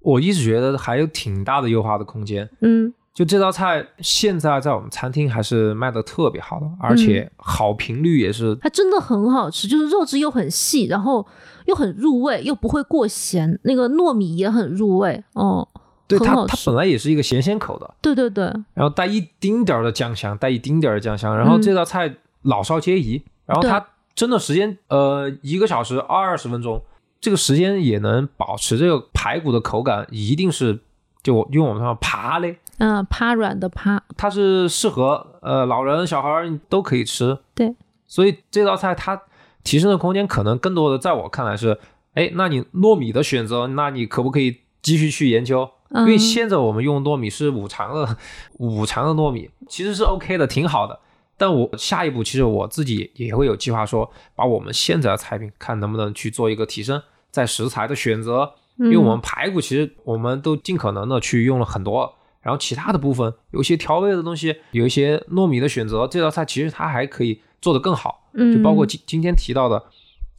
[0.00, 2.50] 我一直觉得还有挺大的优化的空间。
[2.60, 8.56] 嗯就这道菜现在在我们餐厅还是卖的特别好的，而且好评率也是。
[8.56, 11.24] 它真的很好吃，就是肉质又很细，然后
[11.66, 15.68] 又很入味，又不会过咸，那个糯米也很入味哦。
[16.06, 26.82] 对它，它本来也是一个咸鲜口的，对对对，然后带一丁点儿的酱香，带一丁点儿的酱香，然后嗯这道菜老少皆宜，然后它蒸的时间呃一个小时二十分钟，
[27.20, 30.80] 这个时间也能保持这个排骨的口感，一定是
[31.24, 37.74] 就用我们说爬嘞，嗯、趴软的趴，它是适合呃老人小孩儿都可以吃，对，
[38.06, 39.20] 所以这道菜它
[39.64, 41.80] 提升的空间可能更多的在我看来是，
[42.12, 45.68] 哎，那你糯米的选择，那你可不可以继续去研究？
[45.90, 48.16] 因为嗯现在我们用糯米是五常的
[48.58, 51.00] 五常的糯米，其实是 OK 的，挺好的。
[51.36, 69.82] 但我下一步其实我自己也会有计划说，把我们现在的菜品看能不能去做一个提升，在食材的选择，因为我们排骨其实我们都尽可能的去用了很多，然后其他的部分有一些调味的东西，有一些糯米的选择，这道菜其实它还可以做得更好，嗯就包括今今天提到的，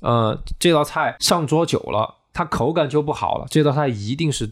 [0.02, 4.52] 呃，这道菜上桌久了，它口感就不好了，这道菜一定是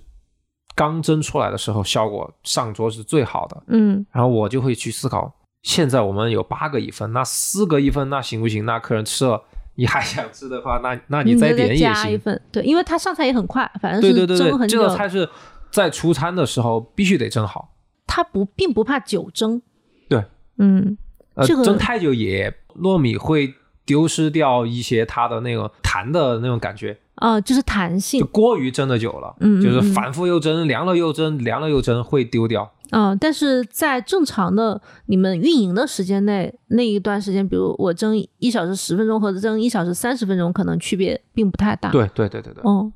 [0.75, 8.65] 刚蒸出来的时候效果上桌是最好的，嗯然后我就会去思考，现在我们有八个一份，那四个一份那行不行？
[8.65, 9.43] 那客人吃了。
[9.75, 12.19] 你还想吃的话，那那你你再点也就加一行。
[12.19, 15.27] 份，对，因为它上菜也很快，反正是对对对对，这道菜是
[15.71, 17.75] 在出餐的时候必须得蒸好。
[18.05, 19.61] 它不并不怕久蒸，
[20.07, 20.23] 对，
[20.57, 20.97] 嗯
[21.33, 23.53] 呃，这个蒸太久也糯米会
[23.85, 32.71] 丢失掉一些它的那个弹的那种感觉，啊、就是弹性就，过于蒸的久了，嗯嗯就是嗯反复又蒸，凉了又蒸，凉了又蒸，会丢掉。
[32.91, 42.91] 啊、但是在正常的你们运营的时间内，那一段时间，比如我蒸一小时十分钟和蒸一小时三十分钟，可能区别并不太大。，对对对对对，哦，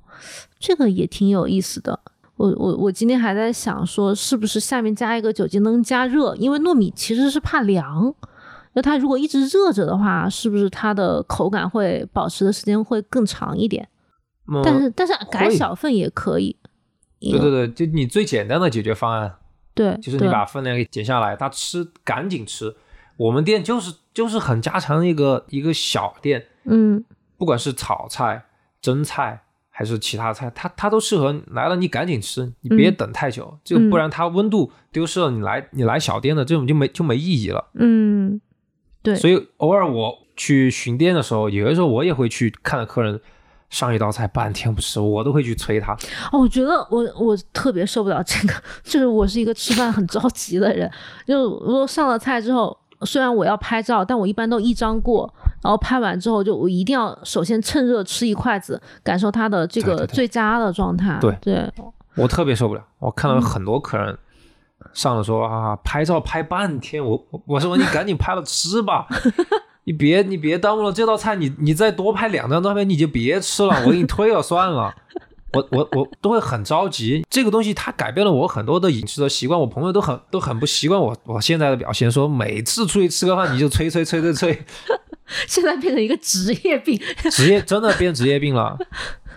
[0.60, 2.00] 这个也挺有意思的。
[2.36, 8.14] 我我我今天还在想说，是不是下面加一个酒精灯加热，因为糯米其实是怕凉，
[8.78, 13.90] 就它如果一直热着的话，是不是它的口感会保持的时间会更长一点？
[14.48, 16.56] 嗯但是但是改小份也可以。
[17.20, 19.34] 对对对，就你最简单的解决方案
[19.74, 22.76] 对，就是你把分量给减下来，他吃赶紧吃。
[23.18, 27.04] 我们店就是就是很家常的一个一个小店，嗯
[27.36, 28.46] 不管是炒菜、
[28.80, 37.72] 蒸菜还是其他菜，它它都适合来了你赶紧吃，你别嗯等太久，就嗯不然它温度丢失了，你来你来小店的这种就没就没意义了。
[37.74, 38.40] 嗯，
[39.08, 43.18] 对，所以偶尔我去巡店的时候，有的时候我也会去看着客人
[43.70, 45.94] 上一道菜半天不吃，我都会去催他。
[46.32, 48.54] 哦，我觉得我我特别受不了这个，
[48.84, 50.92] 就是我是一个吃饭很着急的人，
[51.26, 55.34] 就如果上了菜之后，虽然我要拍照，但我一般都一张过，
[55.64, 61.18] 然后拍完之后就我一定要首先趁热吃一筷子，感受它的这个最佳的状态。
[61.22, 61.72] 对对，
[62.16, 64.18] 我特别受不了，我看嗯到很多客人
[64.94, 69.08] 上了说啊，拍照拍半天，我我我说你赶紧拍了吃吧，
[69.86, 74.94] 你别你别耽误了这道菜，你你再多拍两张照片你就别吃了，我给你退了算了。
[75.54, 84.66] 我我我都会很着急，这个东西它改变了我很多的饮食的习惯，我朋友都很都很不习惯我我现在的表现，说每次出去吃个饭你就催催催催催，
[85.48, 87.00] 现在变成一个职业病。
[87.32, 88.78] 职业真的变职业病了。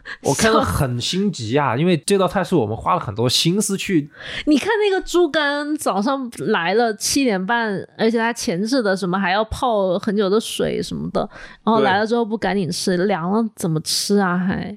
[0.25, 4.11] 我看到很心急啊，因为这道菜是我们花了很多心思去
[4.47, 11.21] 你看那个猪肝早上来了七点半，而且它前置的什么还要泡很久的水什么的，
[11.65, 14.37] 然后来了之后不赶紧吃，凉了怎么吃啊？
[14.37, 14.77] 还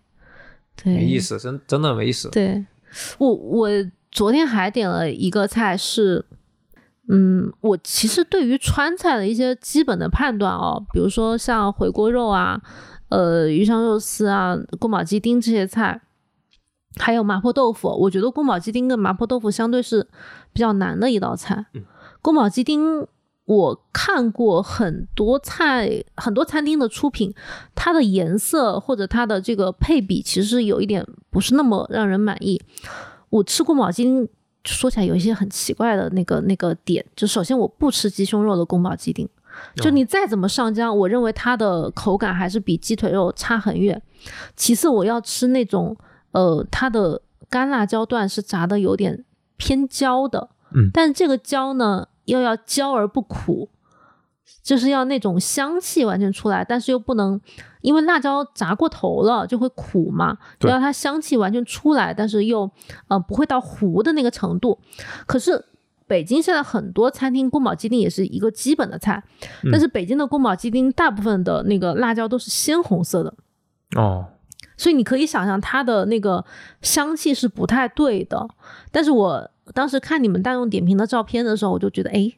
[0.75, 2.29] 对，没意思，真真的没意思。
[2.29, 2.65] 对
[3.17, 3.69] 我，我
[4.11, 6.25] 昨天还点了一个菜是，
[7.09, 12.59] 嗯，我其实对于川菜的一些基本的判断哦，比如说像回锅肉啊，
[13.13, 16.01] 呃，鱼香肉丝啊，宫保鸡丁这些菜，
[16.95, 20.07] 还有麻婆豆腐，我觉得宫保鸡丁跟麻婆豆腐相对是
[20.51, 21.67] 比较难的一道菜。
[21.73, 21.83] 嗯
[22.21, 23.07] 宫保鸡丁。
[23.45, 27.33] 我看过很多菜，很多餐厅的出品，
[27.75, 32.61] 它的颜色或者它的这个配比，其实有一点不是那么让人满意。
[33.29, 34.25] 我吃宫保鸡丁，
[34.63, 39.27] 说起来有一些很奇怪的那个那个点，就首先我不吃鸡胸肉的宫保鸡丁，
[39.75, 44.01] 就你再怎么上浆，我认为它的口感还是比鸡腿肉差很远。
[44.55, 45.95] 其次，我要吃那种
[46.31, 49.25] 呃，它的干辣椒段是炸的有点
[49.57, 50.89] 偏焦的，嗯。
[50.93, 53.69] 但是这个焦呢又要焦而不苦，
[54.61, 57.39] 就是要那种香气完全出来，但是又不能，
[57.81, 60.71] 因为辣椒炸过头了就会苦嘛，对。
[60.71, 62.69] 要它香气完全出来，但是又
[63.09, 64.79] 呃不会到糊的那个程度。
[65.25, 65.65] 可是
[66.13, 69.23] 北京现在很多餐厅宫保鸡丁也是一个基本的菜，
[69.71, 73.33] 但是北京的宫保鸡丁大部分的那个辣椒都是鲜红色的，
[73.95, 74.27] 哦，
[74.77, 76.45] 所以你可以想象它的那个
[76.83, 78.47] 香气是不太对的。
[78.91, 82.31] 但是我当时看你们大众点评的照片的时候，我就觉得，哎，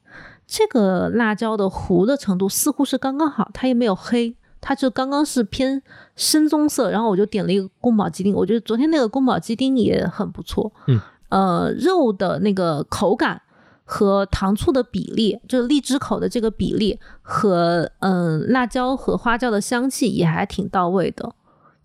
[0.48, 5.84] 这个辣椒的糊的程度似乎是刚刚好，它也没有黑，它就刚刚是偏
[6.16, 6.90] 深棕色。
[6.92, 10.72] 然后我就点了一个宫保鸡丁，我觉得昨天那个宫保鸡丁也很不错。
[10.88, 13.42] 嗯，呃，肉的那个口感。
[13.86, 21.36] 和糖醋的比例，就是荔枝口的这个比例和嗯辣椒和花椒的香气也还挺到位的。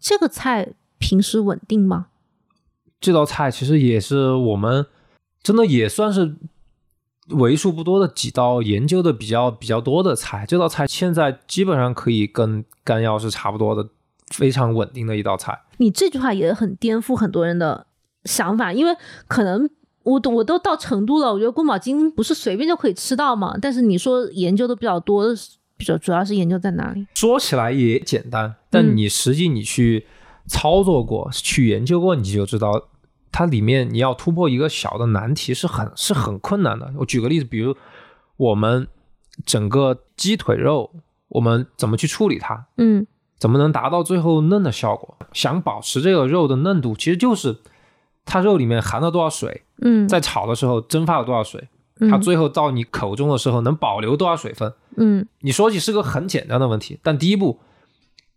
[0.01, 2.07] 这个菜平时稳定吗？
[3.01, 4.87] 这道菜其实也是我们
[5.43, 6.37] 真的也算是
[7.29, 10.45] 为数不多的几道研究的比较比较多的菜。
[10.47, 13.89] 这道菜现在基本上可以跟干药是差不多的，
[14.29, 15.59] 非常稳定的一道菜。
[15.77, 17.87] 你这句话也很颠覆很多人的
[18.25, 18.95] 想法，因为
[19.29, 19.69] 可能
[20.03, 23.57] 我都我都到成都了，我觉得宫保鸡丁不是随便就可以吃到嘛。
[23.61, 25.27] 但是你说研究的比较多，
[25.77, 27.07] 比较主要是研究在哪里？
[27.15, 30.07] 说起来也简单，但嗯你实际你去
[30.47, 32.89] 操作过、去研究过，你就知道
[33.31, 36.93] 它里面你要突破一个小的难题是很是很困难的。
[36.99, 37.77] 我举个例子，比如
[38.37, 38.89] 我们
[39.45, 40.91] 整个鸡腿肉，
[41.29, 42.67] 我们怎么去处理它？
[42.79, 43.07] 嗯
[43.39, 45.17] 怎么能达到最后嫩的效果？
[45.33, 47.57] 想保持这个肉的嫩度，其实就是
[48.31, 51.69] 它肉里面含了多少水，嗯，在炒的时候蒸发了多少水，
[51.99, 54.73] 嗯它最后到你口中的时候能保留多少水分。
[54.97, 57.59] 嗯你说起是个很简单的问题，但第一步，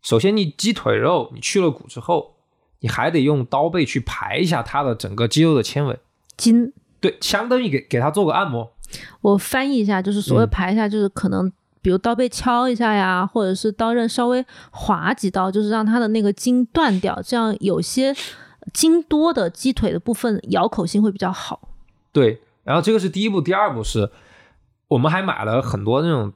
[0.01, 2.33] 首先你鸡腿肉你去了骨之后，
[2.79, 5.99] 你还得用刀背去排一下它的整个肌肉的纤维，
[6.35, 6.73] 筋。
[6.99, 8.73] 对，相当于给给它做个按摩。
[9.21, 18.15] 我翻译一下，就是所谓嗯排一下，就是可能比如刀背敲一下呀，或者是刀刃稍微划几刀，就是让它的那个筋断掉，这样有些
[18.72, 21.70] 筋多的鸡腿的部分咬口性会比较好。
[22.11, 24.11] 对，然后这个是第一步，第二步是
[24.88, 26.32] 我们还买了很多那种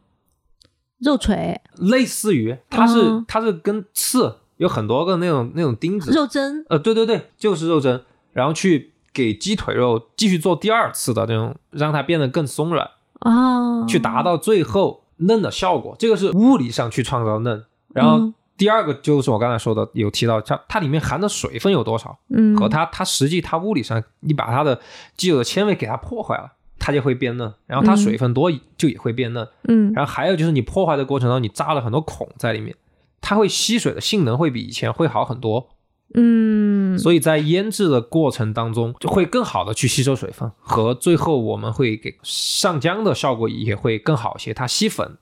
[0.99, 3.25] 肉锤、类似于它是、嗯。
[3.27, 8.03] 它是跟刺有很多个那种那种钉子，肉针，呃，对对对，就是肉针，
[8.33, 17.63] 然后去给鸡腿肉继续做第二次的那种，让它变得更松软，啊，去达到最后嫩的效果，这个是物理上去创造嫩。
[17.93, 24.79] 然后嗯第二个就是我刚才说的，有提到它它里面含的水分有多少，嗯和它它实际它物理上，你把它的
[25.15, 29.47] 既有的纤维给它破坏了，它就会变嫩，然后它嗯水分多就也会变嫩。
[29.67, 32.75] 嗯然后还有就是你破坏的过程中，你扎了很多孔在里面，
[33.21, 35.69] 它会吸水的性能会比以前会好很多。
[36.13, 44.53] 嗯所以在腌制的过程当中，就会更好的去吸收水分，和最后我们会给上浆的效果也会更好一些。
[44.53, 45.17] 它吸粉、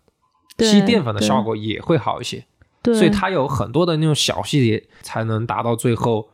[0.56, 2.46] 对吸淀粉的效果也会好一些。
[2.86, 6.30] 对，所以它有很多的那种小细节，才能达到最后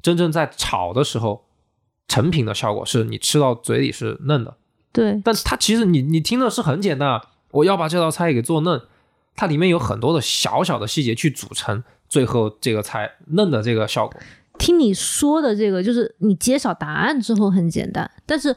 [0.00, 1.46] 真正在炒的时候
[2.06, 4.56] 成品的效果，是你吃到嘴里是嫩的。
[4.92, 8.80] 对但是它其实你你听的是很简单，啊，我要把这道菜给做嫩，
[9.34, 14.20] 它里面有很多的小小的细节去组成最后这个菜嫩的这个效果。
[14.56, 18.54] 听你说的这个，就是你揭晓答案之后很简单，但是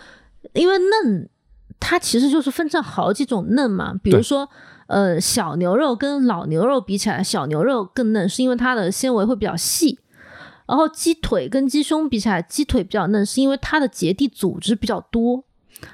[0.53, 1.27] 因为嫩，
[1.79, 3.95] 它其实就是分成好几种嫩嘛。
[4.03, 4.47] 比如对说，
[4.87, 9.99] 呃，小牛肉跟老牛肉比起来，小牛肉更嫩，是因为它的纤维会比较细。
[10.65, 15.43] 然后鸡腿跟鸡胸比起来，鸡腿比较嫩，是因为它的结缔组织比较多。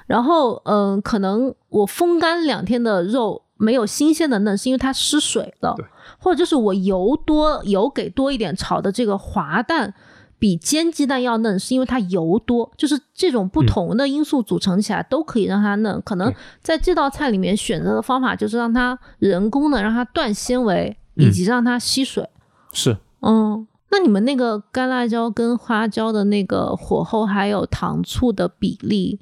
[0.06, 5.76] 然后，嗯、可能我风干两天的肉没有新鲜的嫩，是因为它失水了，
[6.18, 9.94] 或者就是我油多油给多一点炒的这个滑蛋
[10.44, 16.02] 比煎鸡蛋要嫩，是因为它油多，就是这种不同的因素组成起来都可以让它嫩。
[16.02, 16.30] 可能
[16.60, 22.28] 在这道菜里面选择的方法就是让它人工的让它断纤维，以及让它吸水。
[22.74, 29.20] 是，嗯，那你们那个干辣椒跟花椒的那个火候还有糖醋的比例，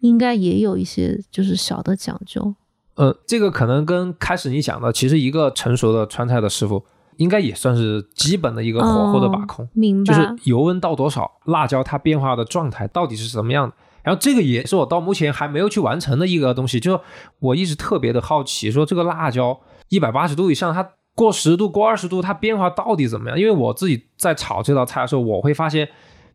[0.00, 2.56] 应该也有一些就是小的讲究。
[2.96, 6.84] 呃，这个可能跟开始你讲的，其实一个成熟的川菜的师傅，
[7.16, 9.64] 应该也算是基本的一个火候的把控。
[9.64, 13.74] 哦明白，就是油温到多少，辣椒它变化的状态到底是什么样的。
[14.02, 17.00] 然后这个也是我到目前还没有去完成的一个东西，就是
[17.40, 19.58] 我一直特别的好奇，说这个辣椒
[19.88, 23.38] 一百八十度以上，它过十度、过二十度，它变化到底怎么样？
[23.38, 25.88] 因为我自己在炒这道菜的时候，我会发现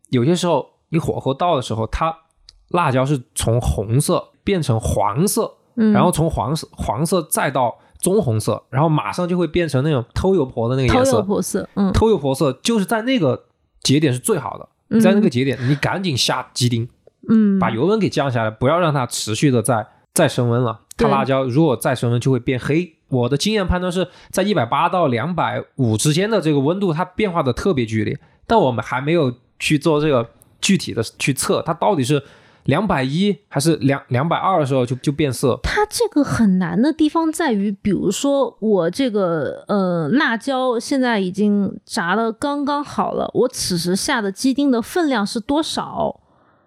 [0.10, 2.16] 有些时候你火候到的时候，它
[2.70, 11.22] 辣椒是从红色变成黄色，嗯，然后从黄色黄色再到棕红色，然后马上就会变成那种偷油婆的那个偷油颜色。
[11.22, 13.46] 婆色，嗯，偷油婆色就是在那个
[13.82, 16.88] 节点是最好的，嗯在那个节点你赶紧下鸡丁，
[17.30, 20.82] 嗯，把油温给降下来，不要让它持续的再再升温了。
[20.98, 22.96] 它辣椒如果再升温就会变黑。
[23.10, 30.30] 我的经验判断是在一百八到两百五之间的这个温度，它变化的特别剧烈，但我们还没有去做这个
[30.62, 32.22] 具体的去测它到底是
[32.66, 35.60] 两百一还是两两百二的时候就就变色。
[35.64, 46.20] 它这个很难的地方在于，比如说我这个呃辣椒现在已经炸的刚刚好了，我此时下的鸡丁的分量是多少？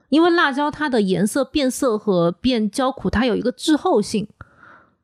[0.09, 4.29] 因为辣椒它的颜色变色和变焦苦，它有一个滞后性，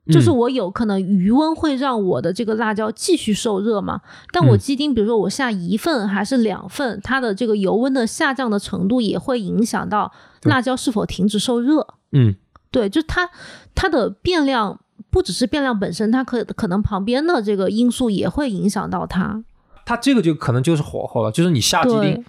[0.09, 4.01] 就是我有可能余温会让我的这个辣椒继续受热嘛。
[4.31, 10.11] 但我嗯鸡丁，比如说我下一份还是两份，它的这个油温的下降的程度也会影响到
[10.43, 11.87] 辣椒是否停止受热。
[12.11, 12.35] 嗯，
[12.71, 13.29] 对，就它
[13.75, 14.79] 它的变量
[15.11, 19.43] 不只是变量本身，它可可能旁边的这个因素也会影响到它。
[19.85, 22.23] 它这个就可能就是火候了，就是你下鸡丁，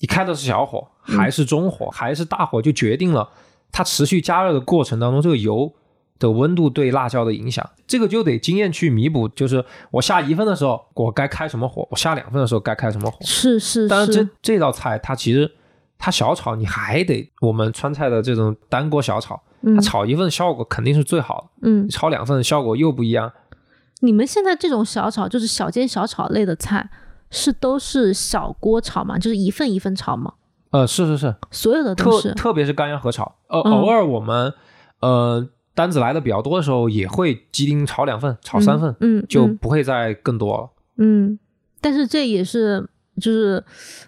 [0.00, 3.28] 你开的是小火还是中火、还是大火，就决定了
[3.72, 5.72] 它持续加热的过程当中，这个油
[6.18, 7.68] 的温度对辣椒的影响。
[7.86, 13.18] 这个就得经验去弥补，就是我下一份的时候，我该开什么火；我下两份的时候该开什么火。
[13.22, 15.50] 是是当然这，是，这道菜它其实
[15.98, 23.32] 它小炒你还得我们川菜的这种单锅小炒，嗯它炒一份效果肯定是最好的，嗯，炒两份效果又不一样。
[24.00, 26.88] 你们现在这种小炒就是小煎小炒类的菜，
[27.30, 29.18] 是都是小锅炒吗？
[29.18, 30.34] 就是一份一份炒吗？
[30.70, 34.52] 呃，是是是，所有的都是，特别是干煸和炒，呃，嗯偶尔我们
[35.00, 35.48] 呃
[35.78, 40.68] 单子来的比较多的时候，也会鸡丁炒两份、炒三份，嗯，嗯就嗯不会再更多了。
[40.96, 41.38] 嗯，
[41.80, 42.84] 但是这也是
[43.20, 43.62] 就是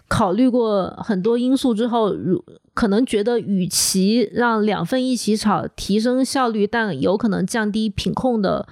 [0.09, 2.45] 考虑过很多因素之后，如
[2.75, 8.67] 可能觉得与其让两份一起炒提升效率，但有可能降低品控的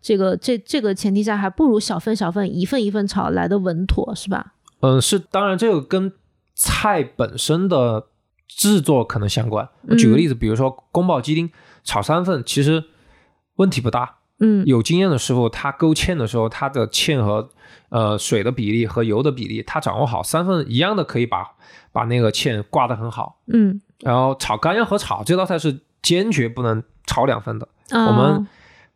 [0.00, 4.52] 这个这这个前提下，还不如小份小份一份一份炒来的稳妥，是吧？
[4.78, 6.12] 嗯、是，当然这个跟
[6.54, 8.06] 菜本身的
[8.46, 9.68] 制作可能相关。
[9.88, 11.50] 我举个嗯例子，比如说宫保鸡丁
[11.84, 12.82] 炒三份，其实
[13.56, 14.16] 问题不大。
[14.40, 17.48] 嗯有经验的师傅，他勾芡的时候，他的芡和
[17.90, 21.52] 呃水的比例和油的比例，他掌握好，三份一样的可以把
[21.92, 23.38] 把那个芡挂得很好。
[23.46, 27.68] 嗯，然后炒干煸和炒这道菜是坚决不能炒两份的。
[27.90, 28.48] 啊我们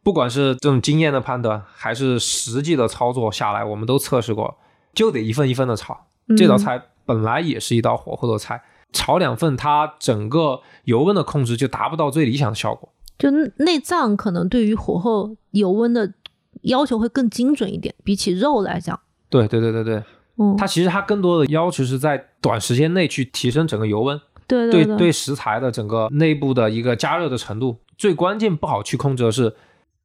[0.02, 4.58] 不管是这种经验的判断，还是实际的操作下来，我们都测试过，
[4.92, 6.08] 就得一份一份的炒。
[6.36, 8.60] 这道嗯菜本来也是一道火候的菜，
[8.92, 12.92] 炒两份，它整个油温的控制就达不到最理想的效果。
[13.18, 16.14] 就内脏可能对于火候油温的
[16.62, 18.98] 要求会更精准一点，比起肉来讲。
[19.28, 20.02] 对对对对对，
[20.36, 27.78] 嗯，它其实它更多的要求是在短时间内去提升整个油温，对对对对食材的整个内部的一个加热的程度。
[27.96, 29.56] 最关键不好去控制的是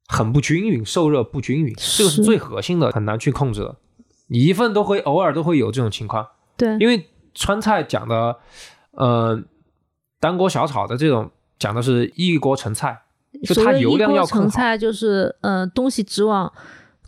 [0.07, 3.75] 很不均匀，受热不均匀，这个是是最核心的，很难去控制的。
[4.27, 6.27] 你一份都会偶尔都会有这种情况，
[6.57, 8.37] 对，因为川菜讲的，
[8.91, 9.41] 呃，
[10.19, 13.01] 单锅小炒的这种讲的是一锅成菜，
[13.43, 14.25] 就它油量要。
[14.25, 16.51] 成菜就是呃东西只往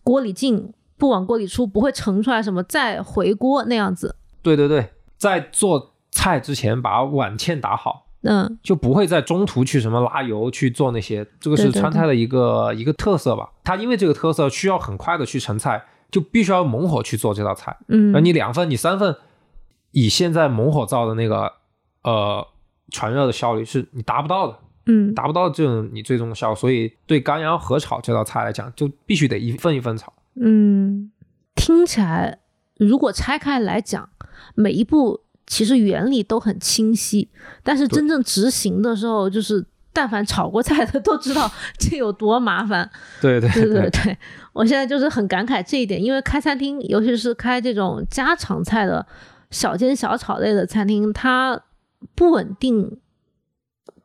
[0.04, 4.16] 锅里进，不往锅里出，不会盛出来什么再回锅那样子。
[4.42, 13.52] 对对对，在做菜之前把碗芡打好，嗯，就不会在中途去什么拉油去做那些，这个是川菜的一个一个特色吧。
[13.64, 17.76] 它因为这个特色需要很快的去成菜，就必须要猛火去做这道菜。
[17.88, 19.16] 嗯，而你两份、你三份，
[19.96, 21.50] 以现在猛火灶的那个
[22.04, 22.46] 呃
[22.92, 26.56] 传热的效率，是你达不到的，嗯达不到这种你最终的效果。
[26.56, 30.12] 所以对干腰合炒这道菜来讲，就必须得一份一份炒。
[30.36, 31.10] 嗯，
[31.56, 32.40] 听起来
[32.78, 34.10] 如果拆开来讲，
[34.54, 37.30] 每一步其实原理都很清晰，
[37.64, 42.92] 但是真正执行的时候，就是但凡炒过菜的都知道这有多麻烦。
[43.22, 44.18] 对对对对对，
[44.52, 49.08] 我现在就是很感慨这一点，因为开餐厅，尤其是开这种家常菜的
[49.52, 51.62] 小煎小炒类的餐厅，它
[52.16, 53.00] 不稳定，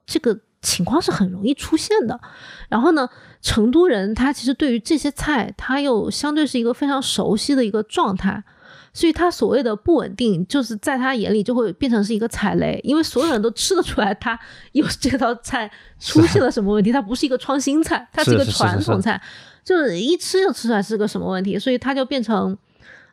[0.06, 2.20] 这个情况是很容易出现的。
[2.68, 3.08] 然后呢，
[3.40, 8.42] 成都人他其实对于这些菜，他又相对是一个非常熟悉的一个状态。
[8.92, 14.36] 所以他所谓的不稳定，就是在他眼里就会变成是一个踩雷，因为所有人都吃得出来，他
[14.72, 15.70] 有这道菜
[16.00, 19.22] 出现了什么问题，它不是一个创新菜，它是一个是是是是传统菜，
[19.62, 22.58] 就是一吃就吃出来是个什么问题，所以它就变成，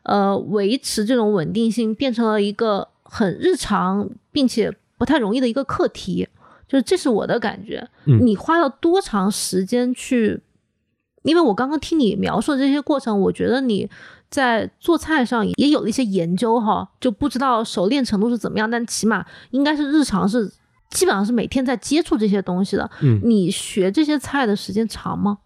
[0.08, 6.26] 呃，维持这种稳定性变成了一个很日常并且不太容易的一个课题，
[6.66, 7.86] 就是这是我的感觉。
[8.06, 10.40] 嗯你花了多长时间去？
[11.24, 13.90] 因为我刚刚听你描述的这些过程，我觉得你
[14.30, 20.50] 在做菜上也有了一些研究哈，就不知道熟练程度是怎么样，但起码应该是日常是
[20.90, 22.90] 基本上是每天在接触这些东西的。
[23.02, 25.38] 嗯你学这些菜的时间长吗？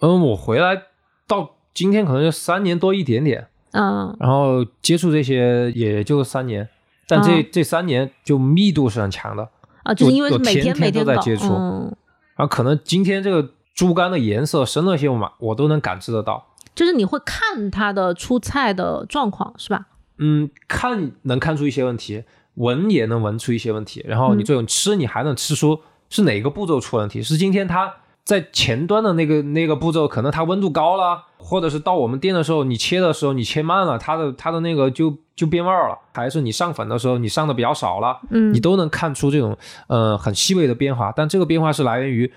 [0.00, 0.82] 嗯，我回来
[1.28, 6.68] 到今天可能就三年多一点点，嗯然后接触这些也就三年，
[7.06, 9.48] 但这、啊这三年就密度是很强的。
[9.82, 11.94] 啊，就是因为是每天天每天都在接触嗯，
[12.36, 16.46] 然后可能今天这个猪肝的颜色深了些，我嘛我都能感知得到。
[16.74, 19.86] 就是你会看它的出菜的状况是吧？
[20.16, 27.92] 嗯，看能看出一些问题，闻也能闻出一些问题，然后你嗯最后吃你还能吃出是哪个步骤出问题，是今天它
[28.24, 39.54] 在前端的那个那个步骤，可能它温度高了，或者是到我们店的时候你切的时候你切慢了，它的它的那个就就变味儿了，还是你上粉的时候你上的比较少了，嗯你都能看出这种
[39.88, 42.32] 呃很细微的变化，但这个变化是来源于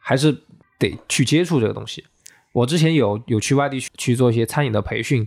[0.00, 0.36] 还是
[0.78, 2.04] 得去接触这个东西。
[2.52, 5.26] 我之前有有去外地去去做一些餐饮的培训，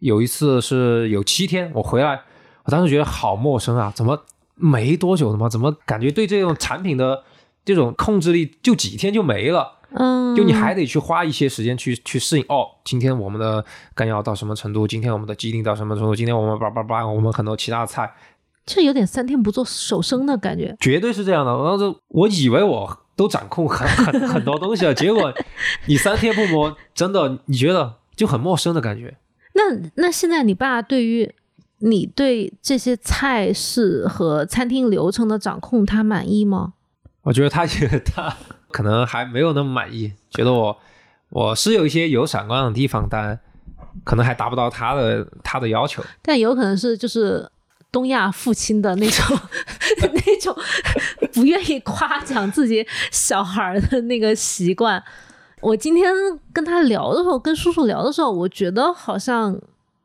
[0.00, 2.20] 有一次是有七天，我回来，
[2.64, 4.24] 我当时觉得好陌生啊，怎么
[4.56, 7.22] 没多久，怎么怎么感觉对这种产品的
[7.66, 12.44] 这种控制力就几天就没了，嗯，就你还得去花一些时间去去适应。
[12.48, 13.62] 哦，今天我们的
[13.92, 14.86] 干药到什么程度？
[14.86, 16.14] 今天我们的鸡丁到什么程度？
[16.14, 18.08] 今天我们叭叭叭，我们很多其他的菜，
[18.64, 20.76] 这有点三天不做手生的感觉。
[20.78, 21.52] 绝对是这样的。
[21.52, 25.34] 当时我以为我都掌控很 很很多东西了，结果
[25.86, 29.16] 你三天不摸，真的你觉得就很陌生的感觉。
[29.54, 29.62] 那
[29.96, 31.34] 那现在你爸对于
[31.78, 36.74] 你对这些菜式和餐厅流程的掌控，他满意吗？
[37.26, 38.32] 我觉得他觉得 他
[38.70, 40.78] 可能还没有那么满意，觉得我
[41.30, 43.36] 我是有一些有闪光的地方，但
[44.04, 46.04] 可能还达不到他的他的要求。
[46.22, 47.50] 但有可能是就是
[47.90, 49.36] 东亚父亲的那种
[50.24, 50.56] 那种
[51.32, 55.02] 不愿意夸奖自己小孩儿的那个习惯。
[55.62, 56.12] 我今天
[56.52, 59.58] 跟他聊的时候，跟叔叔聊的时候，我觉得好像，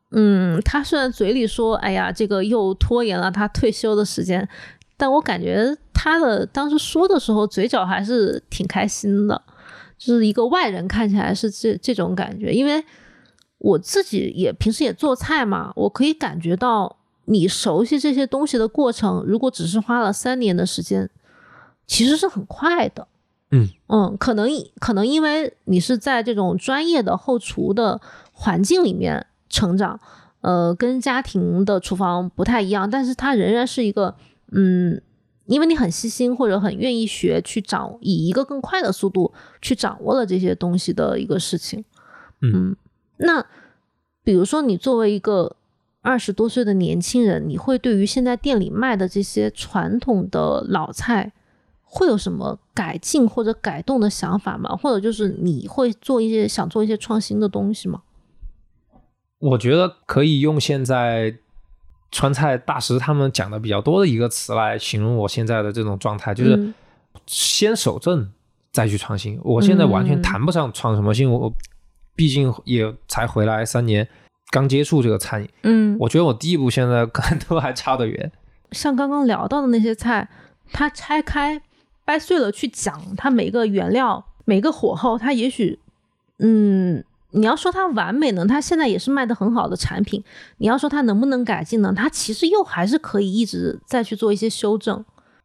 [0.09, 4.49] 嗯，他虽然嘴里说，哎呀，这个又拖延了他退休的时间，
[4.97, 9.39] 但我感觉他的当时说的时候，嘴角还是挺开心的，
[9.99, 12.83] 就是一个外人看起来是这这种感觉，因为
[13.59, 21.07] 我自己也平时也做菜嘛，我可以感觉到你熟悉这些东西的过程，如果只是花了三年的时间，
[21.85, 23.07] 其实是很快的。
[23.51, 24.49] 嗯嗯，可能
[24.79, 28.01] 可能因为你是在这种专业的后厨的
[28.33, 29.99] 环境里面成长，
[30.41, 34.15] 呃，跟家庭的厨房不太一样，但是它仍然是一个，
[34.51, 34.99] 嗯，
[35.51, 41.83] 因为你很细心或者很愿意学，去掌以一个更快的速度去掌握了这些东西的一个事情。
[42.41, 42.75] 嗯
[43.17, 43.45] 那
[44.23, 45.55] 比如说你作为一个
[46.01, 51.31] 二十多岁的年轻人，你会对于现在店里卖的这些传统的老菜
[51.83, 54.75] 会有什么改进或者改动的想法吗？
[54.75, 58.01] 或者就是你会做一些想做一些创新的东西吗？
[59.39, 61.35] 我觉得可以用现在
[62.11, 66.73] 川菜大师他们讲的比较多的一个词来形容我现在的这种状态，就是嗯
[67.25, 68.29] 先守正
[68.71, 69.39] 再去创新。
[69.43, 71.53] 我现在完全嗯谈不上创什么新，我
[72.15, 74.07] 毕竟也才回来三年，
[74.51, 78.31] 刚接触这个餐饮，嗯，我觉得我第一步现在可能都还差得远。
[78.71, 80.29] 像刚刚聊到的那些菜，
[80.71, 81.61] 它拆开
[82.03, 85.79] 掰碎了去讲，它每个原料、每个火候，它也许，
[86.39, 90.23] 嗯，你要说它完美呢，它现在也是卖的很好的产品。
[90.57, 91.93] 你要说它能不能改进呢？
[91.95, 95.03] 它其实又还是可以一直再去做一些修正。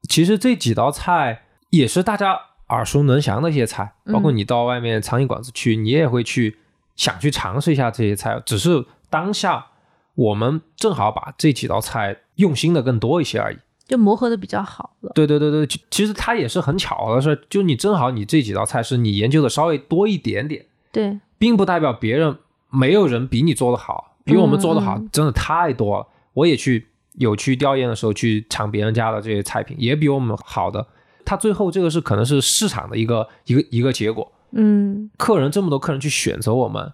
[0.09, 6.59] 其实这几道菜也是大家耳熟能详的一些菜，包括嗯你到外面苍蝇馆子去，你也会去
[6.95, 8.41] 想去尝试一下这些菜。
[8.45, 9.67] 只是当下
[10.15, 13.59] 我们正好把这几道菜用心的更多一些而已。
[13.87, 22.37] 就磨合的比较好了，对对对对，其其实它也是很巧的事，就你正好你这几道菜是你研究的稍微多一点点，对，并不代表别人
[22.71, 26.07] 没有人比你做的好，比我们做的好、嗯真的太多了。
[26.35, 30.87] 我也去有去调研的时候去尝别人家的这些菜品，也比我们好的。
[31.25, 36.93] 他最后这个是可能是市场的一个一个一个结果，嗯客人这么多客人去选择我们，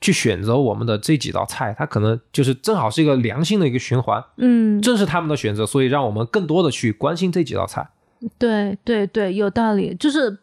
[0.00, 7.88] 去选择我们的这几道菜，它可能就是正好是一个良性的一个循环，嗯，正是他们的选择，所以让我们更多的去关心这几道菜。
[8.38, 9.94] 对对对，有道理。
[9.96, 10.38] 就是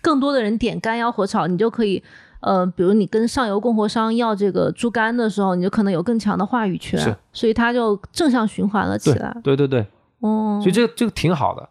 [0.00, 2.02] 更多的人点干腰火炒，你就可以，
[2.40, 9.36] 呃，比如你跟上游供货商要这个猪肝的时候，你就可能有更强的话语权，是所以它就正向循环了起来。
[9.42, 9.86] 对对对，
[10.20, 11.68] 哦，所以这个这个挺好的。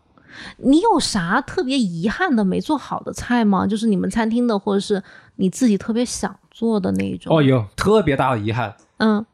[0.57, 3.66] 你有啥特别遗憾的没做好的菜吗？
[3.66, 5.01] 就是你们餐厅的，或者是
[5.38, 7.34] 你自己特别想做的那一种？
[7.34, 8.76] 哦，有特别大的遗憾。
[8.97, 9.26] 嗯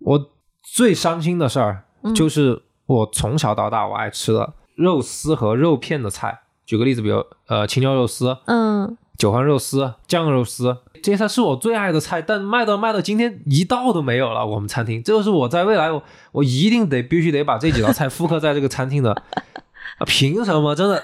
[0.00, 0.30] 我
[0.62, 6.40] 最伤心的事儿嗯就是我从小到大我爱吃的肉丝和肉片的菜。
[6.66, 14.44] 举个例子，比如呃青椒肉丝、嗯，韭黄肉丝、酱肉丝，这些菜是我最爱的菜，但卖到卖到今天一道都没有了。
[14.44, 16.02] 我们餐厅，这个是我在未来我
[16.32, 19.12] 我一定得必须得把这几道菜复刻在这个餐厅的。
[19.96, 20.74] 啊，凭什么？
[20.74, 21.02] 真的，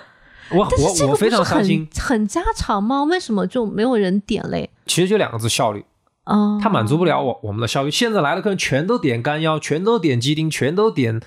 [0.50, 1.88] 我我我非常伤心。
[1.98, 3.04] 很家常吗？
[3.04, 4.68] 为什么就没有人点嘞？
[4.84, 5.86] 其实就两个字：效率。
[6.24, 7.90] 啊、它满足不了我我们的效率。
[7.90, 11.22] 现在来的客人全都点干腰，全都点鸡丁，全都点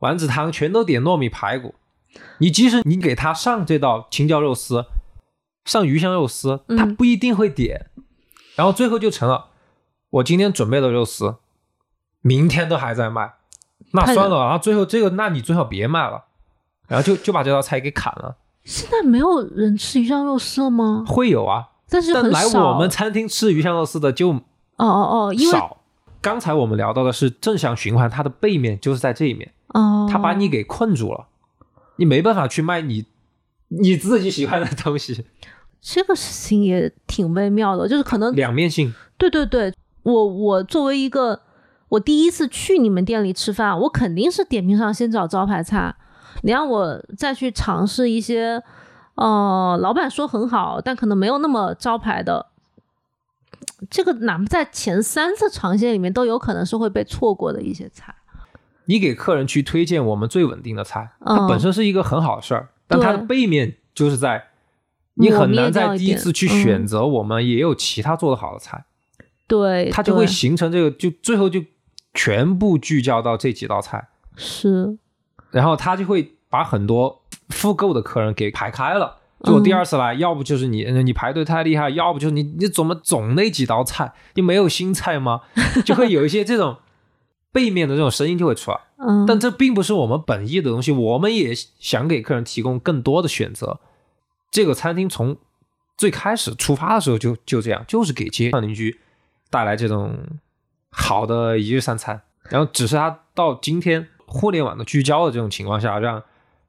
[0.00, 1.74] 丸子汤，全都点糯米排骨。
[2.36, 4.84] 你即使你给他上这道青椒肉丝，
[5.68, 7.90] 上鱼香肉丝，嗯他不一定会点。
[8.56, 9.50] 然后最后就成了，
[10.10, 11.36] 我今天准备的肉丝，
[12.22, 13.34] 明天都还在卖，
[13.92, 14.44] 那算了。
[14.44, 16.24] 然后最后这个，那你最好别卖了，
[16.88, 18.36] 然后就就把这道菜给砍了。
[18.64, 21.04] 现在没有人吃鱼香肉丝了吗？
[21.06, 22.46] 会有啊，但是但来。
[22.46, 24.42] 我们餐厅吃鱼香肉丝的就哦
[24.76, 25.76] 哦哦，因为少。
[26.20, 31.28] 刚才我们聊到的是正向循环，它的背面就是在这一面，哦，它把你给困住了，
[31.94, 33.06] 你没办法去卖你
[33.68, 35.24] 你自己喜欢的东西，
[35.80, 38.92] 这个事情也挺微妙的，就是可能两面性。
[39.16, 39.72] 对对对，
[40.02, 41.40] 我我作为一个
[41.88, 45.94] 我第一次去你们店里吃饭，我肯定是点评上先找招牌菜。
[46.42, 48.62] 你让我再去尝试一些，
[49.16, 52.46] 呃，老板说很好，但可能没有那么招牌的，
[53.90, 58.14] 这个哪怕在前三次尝鲜里面都有可能是会被错过的一些菜。
[58.84, 64.47] 你给客人去推荐我们最稳定的菜，它嗯本身是一个很好的事儿，但它的背面就是在
[65.18, 68.84] 你很难在第一次去选择我们也有其他做的好的菜，
[69.46, 71.62] 对，它就会形成这个，就最后就
[72.14, 74.08] 全部聚焦到这几道菜。
[74.36, 74.96] 是，
[75.50, 79.16] 然后他就会把很多复购的客人给排开了。
[79.44, 85.42] 就我第二次来，要不就是你你排队太厉害，要不就是你你怎么总那几道菜，你没有新菜吗？
[85.84, 86.76] 就会有一些这种
[87.52, 88.78] 背面的这种声音就会出来。
[88.96, 93.78] 嗯，但这并不是我们本意的东西，我们也想给客人提供更多的选择。
[94.50, 95.36] 这个餐厅从
[95.96, 99.00] 最开始出发的时候就就这样，就是给街坊邻居
[99.50, 100.18] 带来这种
[100.90, 102.22] 好的一日三餐。
[102.48, 106.22] 然后只是它到今天互联网的聚焦的这种情况下，让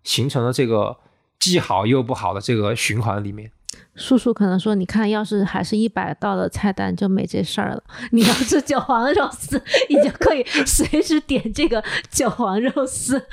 [0.04, 0.98] 形成了这个
[1.40, 3.52] 既好又不好的这个循环里面。
[3.96, 7.84] 叔叔可能说：“你看，要是还是一百道的菜单就没这事儿了。
[8.12, 13.28] 你要吃韭黄肉丝， 你就可以随时点这个韭黄肉丝。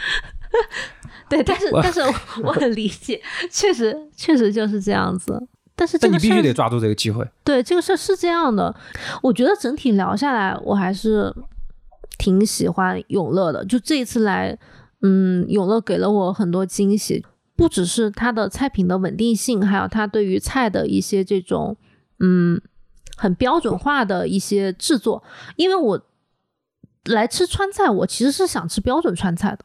[1.28, 3.20] 对，但是但是我我很理解，
[3.50, 5.48] 确实确实就是这样子。
[5.74, 7.28] 但是这但你必个事儿须得抓住这个机会。
[7.44, 8.74] 对这个事儿是这样的，
[9.22, 11.34] 我觉得整体聊下来，我还是
[12.16, 13.64] 挺喜欢永乐的。
[13.66, 14.56] 就这一次来，
[15.02, 17.26] 嗯，永乐给了我很多惊喜，
[17.56, 21.76] 不只是它的菜品的稳定性，还有它对于菜的一些这种
[22.20, 22.58] 嗯
[23.16, 25.22] 很标准化的一些制作。
[25.56, 26.00] 因为我
[27.04, 29.58] 来吃川菜，我其实是想吃标准川菜的。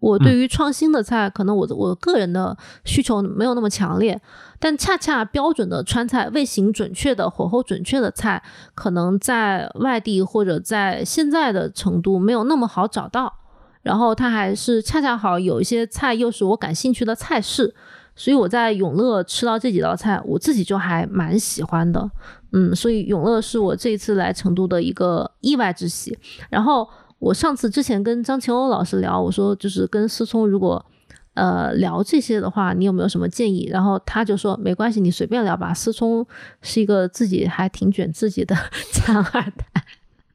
[0.00, 4.20] 我对于创新的菜，可能我我个人的需求没有那么强烈，
[4.58, 8.42] 但恰恰标准的川菜、味型准确的、火候准确的菜，
[8.74, 13.32] 可能在外地或者在现在的成都没有那么好找到。
[13.80, 17.74] 然后它还是恰恰好有一些菜又是我感兴趣的菜式，
[18.14, 22.10] 所以我在永乐吃到这几道菜，我自己就还蛮喜欢的。
[22.52, 26.18] 嗯，所以永乐是我这一次来成都的一个意外之喜。
[26.50, 26.86] 然后。
[27.24, 30.84] 我上次之前跟张晴欧老师聊，我说就是跟思聪如果
[31.32, 33.66] 呃聊这些的话，你有没有什么建议？
[33.72, 35.72] 然后他就说没关系，你随便聊吧。
[35.72, 36.26] 思聪
[36.60, 38.54] 是一个自己还挺卷自己的
[38.92, 39.84] 餐二代，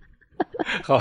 [0.83, 0.99] 好，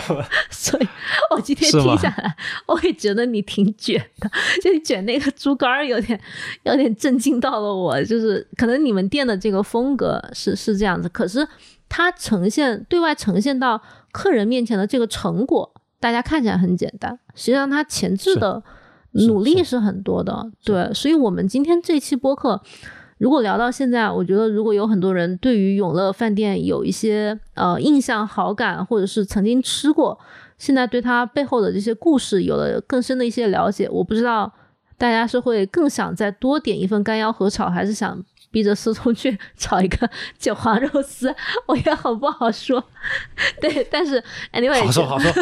[0.50, 0.86] 所以
[1.30, 2.36] 我今天听下来，
[2.66, 4.30] 我也觉得你挺卷的，
[4.62, 6.20] 就你卷那个猪肝有点
[6.64, 8.02] 有点震惊到了我。
[8.04, 11.48] 就是可能你们店的这个风格是是这样子，可是
[11.88, 13.80] 它呈现对外呈现到
[14.12, 15.72] 客人面前的这个成果。
[16.00, 18.62] 大家看起来很简单，实际上它前置的
[19.26, 20.48] 努力是很多的。
[20.64, 22.62] 对，所以，我们今天这期播客，
[23.18, 30.16] 如果聊到现在，我觉得如果有很多人对于永乐饭店有一些呃印象、好感，或者是曾经吃过，
[30.56, 34.52] 现在对它背后的这些故事有了更深的一些了解，我不知道
[34.96, 41.34] 大家是会更想再多点一份干腰和炒，还是想逼着思聪去 炒一个 韭黄肉丝，
[41.66, 42.82] 我也很不好说。
[43.60, 44.22] 对，但是
[44.52, 45.32] anyway，好说好说。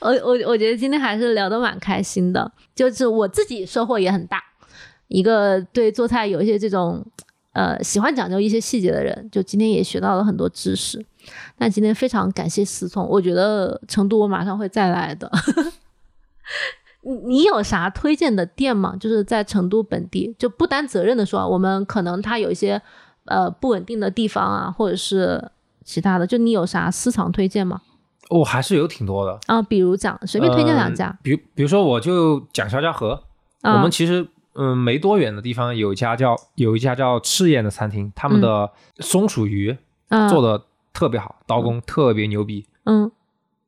[0.00, 4.42] 我我我觉得今天还是聊得蛮开心的，就是我自己收获也很大。
[5.08, 7.04] 一个对做菜有一些这种
[7.52, 11.04] 呃喜欢讲究一些细节的人，就今天也学到了很多知识。
[11.58, 15.30] 那今天非常感谢思聪，我觉得成都我马上会再来的。
[17.04, 18.96] 你你有啥推荐的店吗？
[18.98, 22.80] 就是在成都本地，就不担责任的说，我们可能它有一些
[23.26, 25.50] 呃不稳定的地方啊，或者是
[25.84, 27.82] 其他的，就你有啥私藏推荐吗？
[28.30, 33.22] 哦，还是有挺多的啊，比如讲随便推荐两家，比比如说我就讲肖家河，
[33.62, 39.76] 我们其实嗯没多远的地方有一家叫有一家叫赤焰的餐厅，他们的松鼠鱼
[40.30, 43.12] 做的特别好，刀工特别牛逼，嗯，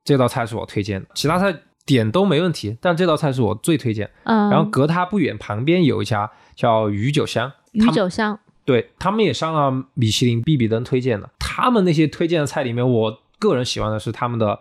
[0.03, 1.55] 这道菜是我推荐的，其他菜
[1.87, 4.11] 点都没问题，但这道菜是我最推荐。
[4.25, 13.23] 嗯，然后隔它不远旁边有一家叫鱼酒香，鱼酒香，对他们也上了米其林必比登推荐的，他们那些推荐的菜里面我。
[13.39, 14.61] 个人喜欢的是他们的，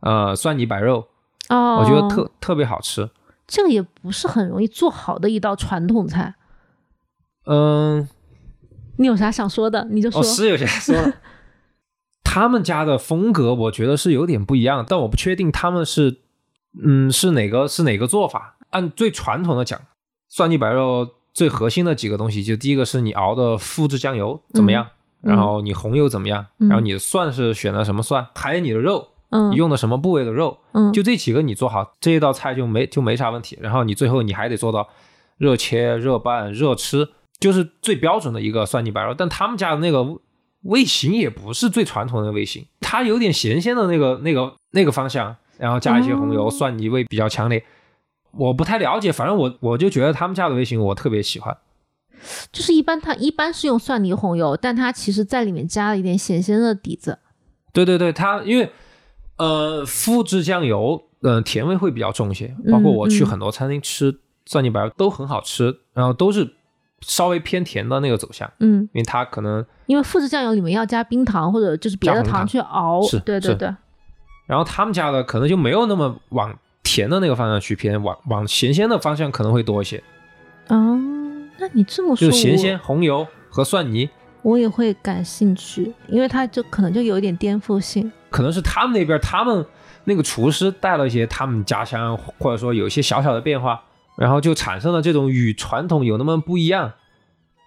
[0.00, 1.08] 呃，蒜泥白肉，
[1.48, 3.08] 哦，我觉得特特别好吃。
[3.46, 6.34] 这个也不是很容易做好的一道传统菜。
[7.46, 8.06] 嗯，
[8.98, 9.88] 你有啥想说的？
[9.90, 10.22] 你就说。
[10.22, 10.94] 是有啥说。
[12.22, 16.18] 他们家的风格我觉得是有点不一样，但我不确定他们是，
[16.82, 18.56] 嗯，是哪个是哪个做法。
[18.70, 19.80] 按最传统的讲，
[20.28, 24.86] 蒜泥白肉最核心的几个东西，就第一个是你熬的复制酱油怎么样？
[25.22, 26.46] 然后你红油怎么样？
[26.58, 28.26] 然后你的蒜是选的什么蒜？
[28.34, 30.58] 还有你的肉，嗯，你用的什么部位的肉？
[30.72, 33.58] 嗯，就这几个你做好这一道菜就没就没啥问题。
[33.60, 34.88] 然后你最后你还得做到
[35.36, 37.08] 热切、热拌、热吃，
[37.38, 39.12] 就是最标准的一个蒜泥白肉。
[39.12, 40.06] 但他们家的那个
[40.62, 47.62] 味型也不是最传统的味型，它有点咸鲜的那个那个那个方向，然后加一些红油，蒜泥味比较强烈。
[48.32, 51.56] 我不太了解，反正我我就觉得他们家的味型我特别喜欢。
[52.52, 57.18] 就是一般，它一般是用蒜泥红油，但它其实在里面加了一点咸鲜的底子。
[57.72, 58.70] 对对对，它因为
[59.36, 62.54] 呃复制酱油，嗯，甜味会比较重一些。
[62.70, 66.54] 包括我去很多餐厅吃蒜泥白肉都很好吃，然后都是
[67.00, 68.50] 稍微偏甜的那个走向。
[68.60, 73.02] 嗯，因为它可能因为复制酱油里面要加冰糖或者就是别的糖去熬。
[73.02, 73.74] 是，对对对。
[74.50, 80.02] 然后他们家的可能就没有那么往甜的那个方向去偏，往往咸鲜的方向可能会多一些。
[80.66, 80.98] 哦。
[81.56, 84.10] 那你这么说，就咸鲜红油和蒜泥，
[84.42, 88.10] 我也会感兴趣，因为它就可能就有一点颠覆性。
[88.28, 89.64] 可能是他们那边，他们
[90.02, 93.80] 那个厨师带了一些他们家乡，或者说有一些小小的变化，
[94.16, 96.94] 然后就产生了这种与传统有那么不一样。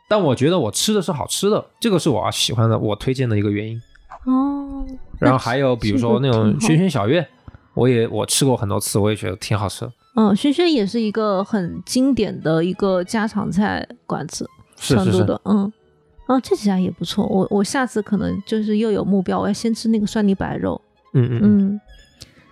[0.09, 3.81] 但我觉得我吃的是好吃的，这个是我喜欢的，我推荐的一个原因。
[4.26, 4.86] 哦。
[5.19, 7.28] 然后还有比如说那种轩轩小月，
[7.74, 9.89] 我也我吃过很多次，我也觉得挺好吃。
[10.15, 15.41] 嗯，轩轩也是一个很经典的一个家常菜馆子，成都的。
[15.45, 15.71] 嗯，
[16.28, 17.26] 哦，这几家也不错。
[17.26, 20.80] 我我下次可能就是又有目标，我要先吃那个蒜泥白肉。
[21.13, 21.82] 嗯嗯嗯，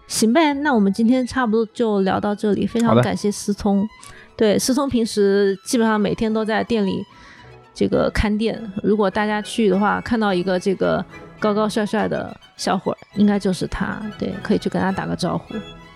[0.07, 0.53] 行呗。
[0.55, 3.87] 那我们今天差不多就聊到这里，非常感谢思聪。
[4.35, 7.03] 对，思聪平时基本上每天都在店里
[7.75, 8.59] 这个看店。
[8.81, 11.05] 如果大家去的话，看到一个这个
[11.41, 13.99] 高高帅帅的小伙儿，应该就是他。
[14.17, 15.55] 对，可以去跟他打个招呼。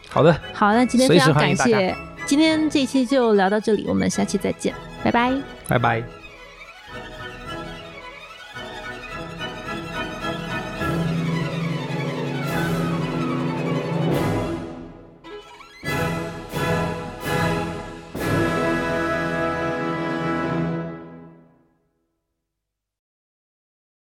[0.10, 4.74] 好的，好，那今天非常感谢，今天这期就聊到这里，我们下期再见，
[5.04, 5.34] 拜拜，
[5.68, 6.25] 拜拜。